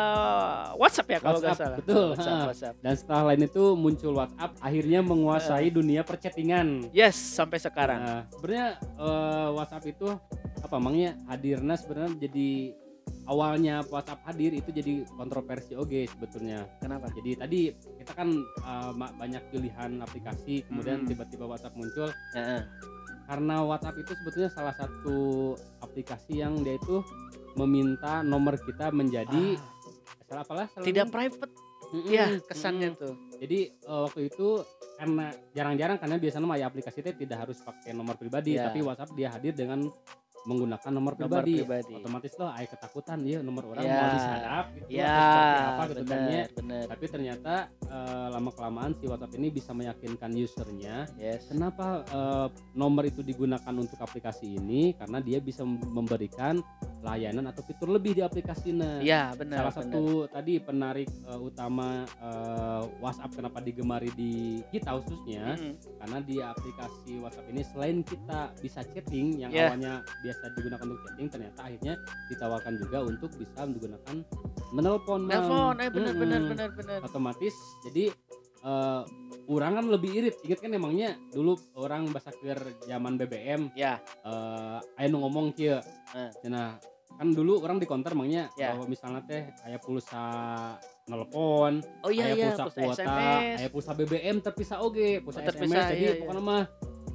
WhatsApp 0.73 1.09
ya 1.13 1.19
kalau 1.21 1.37
nggak 1.37 1.53
salah 1.53 1.79
betul, 1.85 2.17
WhatsApp, 2.17 2.33
ha. 2.33 2.47
WhatsApp. 2.49 2.75
Dan 2.81 2.95
setelah 2.97 3.23
lain 3.29 3.43
itu 3.45 3.65
muncul 3.77 4.13
WhatsApp 4.17 4.51
akhirnya 4.57 5.01
menguasai 5.05 5.69
dunia 5.69 6.01
perchattingan. 6.01 6.89
yes 6.97 7.13
sampai 7.13 7.61
sekarang 7.61 8.01
Nah, 8.01 8.23
sebenarnya 8.33 8.69
eh, 8.81 9.49
WhatsApp 9.53 9.85
itu 9.85 10.09
apa 10.65 10.75
emangnya 10.81 11.13
hadirnya 11.29 11.77
sebenarnya 11.77 12.13
jadi 12.25 12.49
awalnya 13.31 13.87
WhatsApp 13.87 14.27
hadir 14.27 14.51
itu 14.53 14.69
jadi 14.69 15.07
kontroversi 15.09 15.73
oke 15.73 16.03
sebetulnya. 16.05 16.66
kenapa 16.77 17.07
Jadi 17.11 17.31
tadi 17.37 17.61
kita 17.97 18.12
kan 18.12 18.29
ma- 18.93 19.14
banyak 19.14 19.38
pilihan 19.49 19.97
aplikasi 19.99 20.66
kemudian 20.66 21.03
Hmm. 21.03 21.09
tiba-tiba 21.09 21.47
WhatsApp 21.47 21.73
muncul 21.73 22.11
Heeh. 22.35 22.61
karena 23.25 23.62
WhatsApp 23.62 23.97
itu 23.97 24.12
sebetulnya 24.12 24.51
salah 24.51 24.75
satu 24.75 25.19
aplikasi 25.79 26.43
yang 26.43 26.59
dia 26.59 26.75
itu 26.75 27.07
meminta 27.53 28.21
nomor 28.21 28.59
kita 28.59 28.90
menjadi 28.90 29.55
Ah, 29.55 29.62
salah 30.27 30.43
apalah 30.43 30.66
salah 30.69 30.85
tidak 30.85 31.07
ini? 31.07 31.12
private 31.12 31.53
Mm-mm, 31.90 32.07
ya 32.09 32.27
kesannya 32.40 32.88
mm-mm. 32.88 33.01
tuh 33.01 33.14
jadi 33.38 33.59
eh, 33.71 34.01
waktu 34.05 34.21
itu 34.27 34.62
karena 34.95 35.27
jarang-jarang 35.51 35.97
karena 35.97 36.16
biasanya 36.16 36.45
mah 36.45 36.55
ya 36.57 36.66
aplikasi 36.66 37.01
itu 37.01 37.11
tidak 37.16 37.38
harus 37.40 37.59
pakai 37.59 37.90
nomor 37.90 38.14
pribadi 38.14 38.55
Ya. 38.55 38.66
tapi 38.66 38.79
WhatsApp 38.81 39.11
dia 39.12 39.29
hadir 39.29 39.51
dengan 39.53 39.87
menggunakan 40.40 40.90
nomor 40.90 41.12
nomor 41.12 41.42
pribadi, 41.44 41.61
pribadi 41.61 41.92
otomatis 41.96 42.33
loh 42.35 42.50
ay 42.50 42.64
ketakutan 42.64 43.18
ya 43.22 43.38
nomor 43.40 43.64
orang 43.68 43.85
Ya. 43.85 43.96
mau 43.96 44.09
disadap 44.11 44.64
gitu 44.72 44.87
ya 44.90 45.12
apa 45.70 45.83
gitu 45.88 46.03
kan 46.05 46.18
ya 46.18 46.24
benar 46.24 46.48
benar 46.57 46.85
tapi 46.88 47.05
ternyata 47.07 47.55
eh, 47.85 48.26
lama 48.31 48.50
kelamaan 48.50 48.92
si 48.96 49.05
WhatsApp 49.05 49.37
ini 49.37 49.48
bisa 49.50 49.70
meyakinkan 49.72 50.31
usernya 50.33 50.96
yes 51.16 51.48
Kenapa 51.50 52.07
eh, 52.07 52.46
nomor 52.72 53.05
itu 53.05 53.20
digunakan 53.20 53.74
untuk 53.74 53.98
aplikasi 53.98 54.55
ini? 54.55 54.94
Karena 54.94 55.18
dia 55.18 55.38
bisa 55.38 55.61
mem- 55.61 55.83
memberikan 55.83 56.62
layanan 57.00 57.48
atau 57.48 57.61
fitur 57.61 57.88
lebih 57.88 58.12
di 58.12 58.22
aplikasinya. 58.22 59.00
Ya 59.00 59.33
benar. 59.35 59.66
Salah 59.66 59.74
satu 59.83 60.03
tadi 60.26 60.57
penarik 60.57 61.09
uh, 61.24 61.40
utama 61.40 62.05
uh, 62.20 62.85
WhatsApp 63.00 63.33
kenapa 63.35 63.59
digemari 63.59 64.12
di 64.12 64.61
kita 64.68 64.94
khususnya 64.94 65.57
Mm-mm. 65.57 65.74
karena 65.98 66.18
di 66.20 66.37
aplikasi 66.38 67.12
WhatsApp 67.18 67.48
ini 67.48 67.62
selain 67.66 67.98
kita 68.00 68.53
bisa 68.61 68.81
chatting 68.85 69.40
yang 69.40 69.50
Ya. 69.50 69.72
awalnya 69.72 69.94
biasa 70.31 70.55
digunakan 70.55 70.87
untuk 70.87 71.03
chatting 71.05 71.29
ternyata 71.29 71.61
akhirnya 71.61 71.95
ditawarkan 72.31 72.75
juga 72.79 72.99
untuk 73.03 73.31
bisa 73.35 73.61
digunakan 73.66 74.16
menelpon 74.71 75.21
Mam. 75.21 75.31
Telepon, 75.33 75.75
eh 75.77 75.90
benar 75.90 76.14
benar 76.14 76.38
Mm-mm. 76.38 76.51
benar 76.55 76.69
benar. 76.73 76.99
otomatis 77.03 77.55
jadi 77.83 78.14
eh 78.61 79.03
orang 79.51 79.73
kan 79.75 79.87
lebih 79.88 80.11
irit 80.14 80.37
inget 80.43 80.61
kan 80.61 80.71
emangnya 80.71 81.19
dulu 81.29 81.59
orang 81.75 82.07
bahasa 82.09 82.31
kir 82.33 82.55
zaman 82.85 83.16
BBM 83.16 83.75
Ya. 83.75 83.99
eh 84.23 84.79
aya 84.97 85.07
nu 85.07 85.19
ngomong 85.21 85.51
kieu 85.51 85.83
Eh. 86.12 86.31
nah 86.47 86.79
kan 87.11 87.29
dulu 87.31 87.59
orang 87.59 87.77
di 87.77 87.85
counter 87.85 88.12
emangnya 88.12 88.47
Ya. 88.55 88.71
bahwa 88.71 88.87
misalnya 88.87 89.21
teh 89.25 89.43
aya 89.61 89.77
pulsa 89.77 90.23
nelpon 91.05 91.83
Oh 92.01 92.09
iya 92.09 92.31
aya 92.31 92.35
iya, 92.37 92.47
pulsa 92.47 92.64
pulsa 92.66 92.79
kuota 92.79 93.03
SMS. 93.03 93.57
aya 93.59 93.69
pulsa 93.69 93.90
BBM 93.93 94.37
terpisah 94.38 94.79
oge 94.79 95.11
pulsa 95.19 95.40
Oh, 95.40 95.45
terpisah, 95.45 95.66
SMS 95.75 95.85
jadi 95.88 95.99
iya, 95.99 96.07
iya. 96.07 96.21
pokoknya 96.21 96.43
mah 96.43 96.62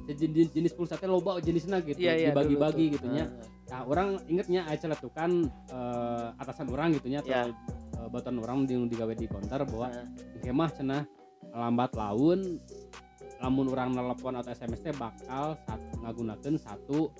jenis, 0.08 0.48
jenis 0.50 0.72
pulsa 0.72 0.94
teh 0.94 1.04
loba 1.04 1.38
jenisnya 1.38 1.80
gitu 1.80 1.96
Iya 1.96 2.12
iya. 2.12 2.28
dulu 2.28 2.36
dibagi-bagi 2.36 2.84
tuh. 2.84 2.94
gitu 2.94 3.06
nya 3.08 3.24
Ah. 3.24 3.30
nah 3.66 3.80
orang 3.84 4.08
ingetnya 4.26 4.60
aya 4.64 4.76
celetukan 4.76 5.30
eh, 5.66 6.26
atasan 6.36 6.68
orang 6.68 6.94
gitu 6.94 7.08
nya 7.08 7.20
Ya. 7.20 7.42
atau 7.42 7.56
eh, 7.96 8.08
batuan 8.08 8.36
orang 8.38 8.58
di 8.62 8.78
digawe 8.78 9.10
di 9.12 9.26
counter 9.26 9.60
bahwa 9.64 9.88
Ah. 9.88 10.06
kemah 10.38 10.70
cenah 10.70 11.02
lambat 11.48 11.90
laun 11.92 12.60
lamun 13.36 13.66
orang 13.68 13.92
nelpon 13.92 14.32
atau 14.34 14.48
SMS 14.48 14.80
teh 14.80 14.94
bakal 14.94 15.58
sat, 15.60 15.76
ngagunakeun 15.98 16.56
satu 16.56 17.12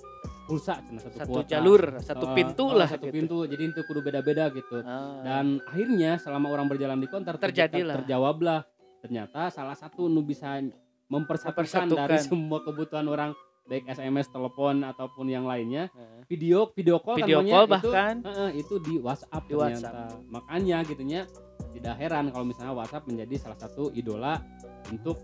pulsa 0.43 0.79
cenah 0.79 0.97
satu, 0.99 1.17
satu 1.19 1.29
kuota. 1.35 1.49
jalur, 1.51 1.81
satu 1.99 2.25
Eh, 2.25 2.33
pintu 2.33 2.65
eh, 2.65 2.73
lah 2.73 2.87
satu 2.87 3.05
gitu. 3.05 3.13
pintu 3.13 3.37
jadi 3.45 3.63
itu 3.67 3.81
kudu 3.83 3.99
beda-beda 4.01 4.49
gitu 4.49 4.79
Ah. 4.79 5.21
dan 5.21 5.59
akhirnya 5.63 6.15
selama 6.15 6.47
orang 6.47 6.65
berjalan 6.67 6.97
di 6.97 7.05
konter 7.05 7.35
terjadi 7.35 7.69
Terjadilah. 7.75 7.95
terjawablah 7.97 8.61
ternyata 8.97 9.41
salah 9.49 9.75
satu 9.75 10.07
nu 10.07 10.21
bisa 10.21 10.57
mempersatukan, 11.07 11.87
dari 11.87 12.19
semua 12.19 12.59
kebutuhan 12.63 13.07
orang 13.07 13.31
baik 13.67 13.83
SMS, 13.91 14.31
telepon 14.31 14.79
ataupun 14.83 15.27
yang 15.27 15.43
lainnya. 15.43 15.91
Video 16.31 16.71
video 16.71 17.03
call 17.03 17.19
video 17.19 17.43
namanya, 17.43 17.53
call 17.53 17.65
itu, 17.67 17.73
bahkan. 17.75 18.15
Heeh, 18.23 18.49
itu 18.63 18.75
di 18.79 18.95
WhatsApp 18.99 19.43
Di 19.43 19.53
ternyata. 19.55 19.91
Makanya 20.31 20.77
gitunya 20.87 21.21
tidak 21.75 21.95
heran 21.99 22.31
kalau 22.31 22.45
misalnya 22.47 22.73
WhatsApp 22.73 23.07
menjadi 23.07 23.35
salah 23.37 23.59
satu 23.59 23.91
idola 23.91 24.39
untuk 24.87 25.19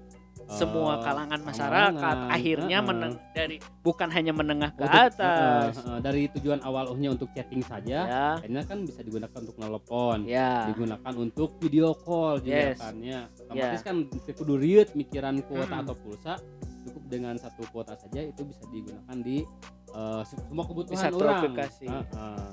semua 0.47 0.99
kalangan 0.99 1.39
masyarakat 1.39 1.93
kalangan, 1.95 2.29
akhirnya 2.29 2.77
heeh. 2.79 2.87
meneng 2.87 3.13
dari 3.31 3.57
bukan 3.79 4.09
hanya 4.09 4.31
menengah 4.31 4.71
ke 4.71 4.83
untuk- 4.83 5.05
atas. 5.09 5.71
heeh, 5.73 5.85
heeh, 5.85 5.99
dari 5.99 6.23
tujuan 6.33 6.59
awalnya 6.61 7.09
untuk 7.11 7.29
chatting 7.31 7.61
saja, 7.61 7.97
Ya. 8.03 8.25
akhirnya 8.37 8.63
kan 8.63 8.77
bisa 8.81 8.99
digunakan 9.01 9.39
untuk 9.39 9.57
nelpon, 9.57 10.19
Ya. 10.23 10.67
digunakan 10.67 11.13
untuk 11.15 11.57
video 11.57 11.95
call 11.95 12.39
juga 12.39 12.71
Yes. 12.71 12.79
kan 12.79 12.95
ya. 12.99 13.21
Otomatis 13.39 13.81
Ya. 13.81 13.85
kan 13.85 13.95
kudu 14.33 14.53
riut 14.55 14.89
mikiran 14.93 15.35
kuota 15.41 15.73
Hmm. 15.73 15.83
atau 15.83 15.95
pulsa, 15.95 16.33
cukup 16.83 17.03
dengan 17.07 17.35
satu 17.37 17.63
kuota 17.69 17.95
saja 17.95 18.19
itu 18.19 18.41
bisa 18.43 18.63
digunakan 18.67 19.17
di 19.19 19.45
eh, 19.93 20.23
semua 20.25 20.65
kebutuhan 20.65 21.05
satu 21.05 21.21
orang. 21.21 21.37
aplikasi. 21.37 21.85
Heeh. 21.85 22.49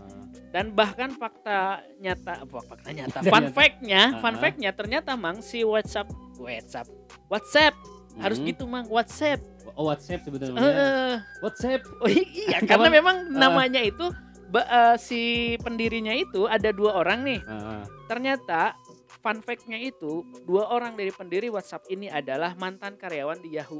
Dan 0.52 0.76
bahkan 0.76 1.08
fakta 1.10 1.80
nyata 1.96 2.44
apa 2.44 2.58
fakta 2.60 2.92
nyata 2.92 3.18
fun 3.24 3.48
fact-nya, 3.48 4.20
fun 4.20 4.36
fact-nya 4.36 4.70
ternyata 4.70 5.16
Mang 5.16 5.40
si 5.40 5.64
WhatsApp 5.64 6.12
WhatsApp 6.40 6.86
WhatsApp 7.28 7.74
harus 8.18 8.38
Hmm. 8.40 8.48
gitu 8.48 8.64
Mang 8.66 8.88
WhatsApp. 8.88 9.38
Oh 9.78 9.86
WhatsApp 9.86 10.26
sebenarnya. 10.26 10.58
Heeh. 10.58 11.12
WhatsApp. 11.40 11.80
Oh 12.00 12.10
iya, 12.10 12.58
Kapan? 12.58 12.66
karena 12.74 12.88
memang 12.90 13.16
Ah. 13.30 13.38
namanya 13.48 13.80
itu 13.80 14.10
eh, 14.50 14.96
si 14.98 15.20
pendirinya 15.62 16.10
itu 16.10 16.44
ada 16.44 16.74
dua 16.74 16.98
orang 16.98 17.22
nih. 17.22 17.38
Heeh. 17.38 17.82
Ternyata 18.10 18.74
fun 19.20 19.38
fact-nya 19.38 19.78
itu 19.78 20.26
dua 20.42 20.68
orang 20.68 20.98
dari 20.98 21.12
pendiri 21.12 21.46
WhatsApp 21.46 21.86
ini 21.86 22.10
adalah 22.10 22.56
mantan 22.56 22.98
karyawan 22.98 23.38
di 23.38 23.54
Yahoo. 23.54 23.78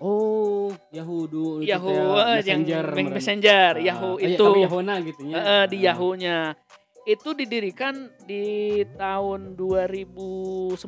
Oh, 0.00 0.72
Yahoo 0.90 1.28
dulu 1.28 1.60
itu 1.60 1.68
Yahoo 1.68 1.92
teh, 2.16 2.40
eh, 2.40 2.40
yang. 2.48 2.60
Messenger, 3.12 3.72
Ah, 3.76 3.84
Yahoo 3.84 4.10
oh 4.10 4.16
iya, 4.16 4.32
itu 4.32 4.44
Yahoo-na 4.64 4.94
gitu 5.04 5.20
eh, 5.28 5.36
eh, 5.36 5.64
di 5.68 5.76
Ah. 5.76 5.92
Yahoo-nya. 5.92 6.36
Itu 7.10 7.34
didirikan 7.34 8.06
di 8.22 8.78
tahun 8.94 9.58
2009 9.58 10.78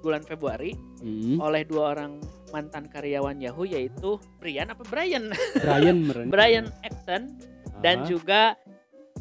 bulan 0.00 0.22
Februari 0.24 0.72
Hmm. 1.04 1.36
oleh 1.36 1.68
dua 1.68 1.92
orang 1.92 2.24
mantan 2.56 2.88
karyawan 2.88 3.36
Yahoo 3.36 3.68
yaitu 3.68 4.16
Brian 4.40 4.72
apa 4.72 4.80
Brian? 4.88 5.28
Brian. 5.60 5.98
Brian 6.32 6.66
Acton 6.80 7.36
dan 7.84 8.00
Ah. 8.00 8.06
juga 8.08 8.42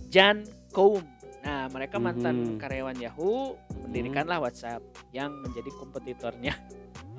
Jan 0.07 0.47
Koum. 0.71 1.03
Nah, 1.41 1.67
mereka 1.67 1.99
mantan 1.99 2.55
Mhm. 2.55 2.63
karyawan 2.63 2.95
Yahoo 2.95 3.57
Mhm. 3.57 3.91
mendirikanlah 3.91 4.39
WhatsApp 4.39 4.79
yang 5.11 5.35
menjadi 5.35 5.67
kompetitornya 5.75 6.55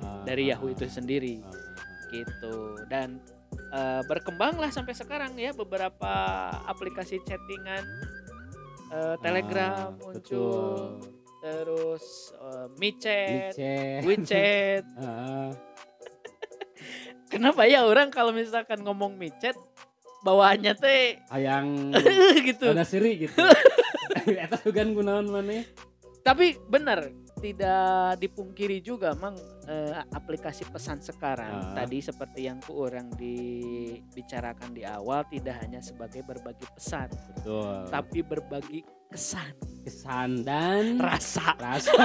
Ah, 0.01 0.25
dari 0.25 0.49
ah, 0.49 0.57
Yahoo 0.57 0.73
itu 0.73 0.89
sendiri 0.89 1.37
ah, 1.45 1.53
gitu. 2.09 2.81
Dan 2.89 3.21
eh, 3.73 4.01
berkembanglah 4.05 4.69
sampai 4.69 4.93
sekarang 4.93 5.33
ya 5.33 5.49
beberapa 5.53 6.13
aplikasi 6.65 7.17
chattingan 7.25 7.81
eh, 8.93 9.15
Telegram 9.19 9.89
Ah, 9.89 9.97
muncul, 9.97 10.13
betul. 10.13 10.77
terus 11.41 12.05
eh, 12.37 12.67
MiChat, 12.77 13.53
Micet. 13.57 14.01
WeChat. 14.05 14.83
Kenapa 17.33 17.65
ya 17.65 17.81
orang 17.83 18.13
kalau 18.13 18.29
misalkan 18.29 18.85
ngomong 18.85 19.17
MiChat 19.17 19.57
bawaannya 20.21 20.77
teh 20.77 21.17
hayang 21.33 21.91
gitu. 22.47 22.69
ada 22.71 22.85
siri 22.85 23.25
gitu. 23.25 23.35
Eta 24.29 24.55
sugan 24.61 24.93
gunaon 24.93 25.27
maneh. 25.27 25.65
Tapi 26.21 26.55
benar 26.69 27.09
tidak 27.43 28.23
dipungkiri 28.23 28.79
juga 28.79 29.11
mang 29.19 29.35
eh, 29.67 29.91
aplikasi 30.15 30.63
pesan 30.63 31.03
sekarang 31.03 31.75
Ah. 31.75 31.83
tadi 31.83 31.99
seperti 31.99 32.47
yang 32.47 32.63
ku 32.63 32.79
orang 32.79 33.11
dibicarakan 33.11 34.71
di 34.71 34.87
awal 34.87 35.27
tidak 35.27 35.59
hanya 35.59 35.83
sebagai 35.83 36.23
berbagi 36.23 36.63
pesan 36.71 37.11
Betul. 37.35 37.91
tapi 37.91 38.23
berbagi 38.23 38.79
kesan 39.11 39.51
kesan 39.83 40.47
dan 40.47 40.95
rasa 40.97 41.53
rasa. 41.59 41.91